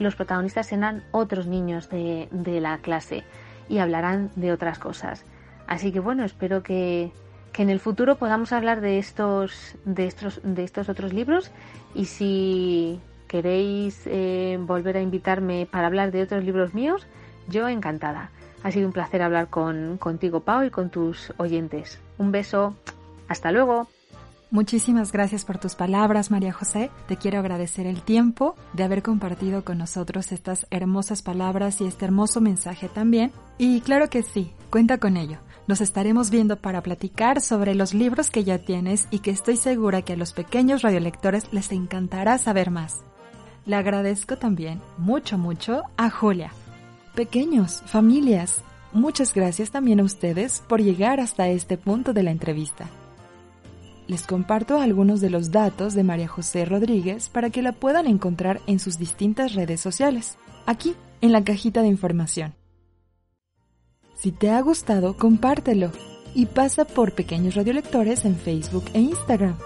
los 0.00 0.16
protagonistas 0.16 0.66
serán 0.66 1.04
otros 1.12 1.46
niños 1.46 1.88
de, 1.88 2.28
la 2.60 2.78
clase 2.78 3.22
y 3.68 3.78
hablarán 3.78 4.32
de 4.34 4.50
otras 4.50 4.80
cosas. 4.80 5.24
Así 5.68 5.92
que 5.92 6.00
bueno, 6.00 6.24
espero 6.24 6.64
que, 6.64 7.12
en 7.56 7.70
el 7.70 7.78
futuro 7.78 8.16
podamos 8.16 8.52
hablar 8.52 8.80
de 8.80 8.98
estos, 8.98 9.76
de 9.84 10.08
estos, 10.08 10.40
de 10.42 10.64
estos 10.64 10.88
otros 10.88 11.12
libros 11.12 11.52
y 11.94 12.06
si 12.06 13.00
queréis 13.26 14.02
eh, 14.06 14.58
volver 14.60 14.96
a 14.96 15.02
invitarme 15.02 15.66
para 15.70 15.86
hablar 15.86 16.12
de 16.12 16.22
otros 16.22 16.44
libros 16.44 16.74
míos, 16.74 17.06
yo 17.48 17.68
encantada. 17.68 18.30
Ha 18.62 18.70
sido 18.70 18.86
un 18.86 18.92
placer 18.92 19.22
hablar 19.22 19.48
con, 19.48 19.98
contigo, 19.98 20.40
Pau, 20.40 20.64
y 20.64 20.70
con 20.70 20.90
tus 20.90 21.32
oyentes. 21.36 22.00
Un 22.16 22.32
beso. 22.32 22.74
Hasta 23.28 23.52
luego. 23.52 23.88
Muchísimas 24.50 25.10
gracias 25.10 25.44
por 25.44 25.58
tus 25.58 25.74
palabras, 25.74 26.30
María 26.30 26.52
José. 26.52 26.90
Te 27.08 27.16
quiero 27.16 27.40
agradecer 27.40 27.86
el 27.86 28.02
tiempo 28.02 28.54
de 28.72 28.84
haber 28.84 29.02
compartido 29.02 29.64
con 29.64 29.78
nosotros 29.78 30.30
estas 30.30 30.66
hermosas 30.70 31.22
palabras 31.22 31.80
y 31.80 31.86
este 31.86 32.04
hermoso 32.04 32.40
mensaje 32.40 32.88
también. 32.88 33.32
Y 33.58 33.80
claro 33.80 34.08
que 34.08 34.22
sí, 34.22 34.52
cuenta 34.70 34.98
con 34.98 35.16
ello. 35.16 35.38
Nos 35.66 35.80
estaremos 35.80 36.30
viendo 36.30 36.56
para 36.56 36.82
platicar 36.82 37.40
sobre 37.40 37.74
los 37.74 37.94
libros 37.94 38.30
que 38.30 38.44
ya 38.44 38.58
tienes 38.58 39.08
y 39.10 39.18
que 39.20 39.30
estoy 39.30 39.56
segura 39.56 40.02
que 40.02 40.12
a 40.12 40.16
los 40.16 40.32
pequeños 40.32 40.82
radiolectores 40.82 41.52
les 41.52 41.72
encantará 41.72 42.38
saber 42.38 42.70
más. 42.70 43.04
Le 43.66 43.76
agradezco 43.76 44.36
también 44.36 44.80
mucho, 44.98 45.38
mucho 45.38 45.82
a 45.96 46.10
Julia. 46.10 46.52
Pequeños, 47.14 47.82
familias, 47.86 48.62
muchas 48.92 49.32
gracias 49.32 49.70
también 49.70 50.00
a 50.00 50.04
ustedes 50.04 50.62
por 50.68 50.82
llegar 50.82 51.20
hasta 51.20 51.48
este 51.48 51.78
punto 51.78 52.12
de 52.12 52.22
la 52.22 52.30
entrevista 52.30 52.88
les 54.06 54.26
comparto 54.26 54.80
algunos 54.80 55.20
de 55.20 55.30
los 55.30 55.50
datos 55.50 55.94
de 55.94 56.04
María 56.04 56.28
José 56.28 56.64
Rodríguez 56.64 57.28
para 57.28 57.50
que 57.50 57.62
la 57.62 57.72
puedan 57.72 58.06
encontrar 58.06 58.60
en 58.66 58.78
sus 58.78 58.98
distintas 58.98 59.54
redes 59.54 59.80
sociales, 59.80 60.36
aquí 60.66 60.94
en 61.20 61.32
la 61.32 61.42
cajita 61.42 61.82
de 61.82 61.88
información. 61.88 62.54
Si 64.14 64.30
te 64.30 64.50
ha 64.50 64.60
gustado, 64.60 65.16
compártelo 65.16 65.90
y 66.34 66.46
pasa 66.46 66.84
por 66.84 67.12
Pequeños 67.12 67.54
Radiolectores 67.54 68.24
en 68.24 68.36
Facebook 68.36 68.84
e 68.92 69.00
Instagram. 69.00 69.56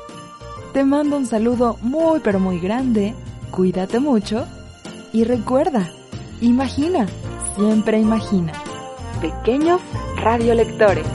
Te 0.72 0.84
mando 0.84 1.16
un 1.16 1.26
saludo 1.26 1.78
muy 1.80 2.20
pero 2.20 2.38
muy 2.38 2.60
grande, 2.60 3.14
cuídate 3.50 4.00
mucho 4.00 4.46
y 5.12 5.24
recuerda, 5.24 5.90
imagina, 6.40 7.06
siempre 7.56 7.98
imagina. 7.98 8.52
Pequeños 9.20 9.80
Radiolectores. 10.16 11.06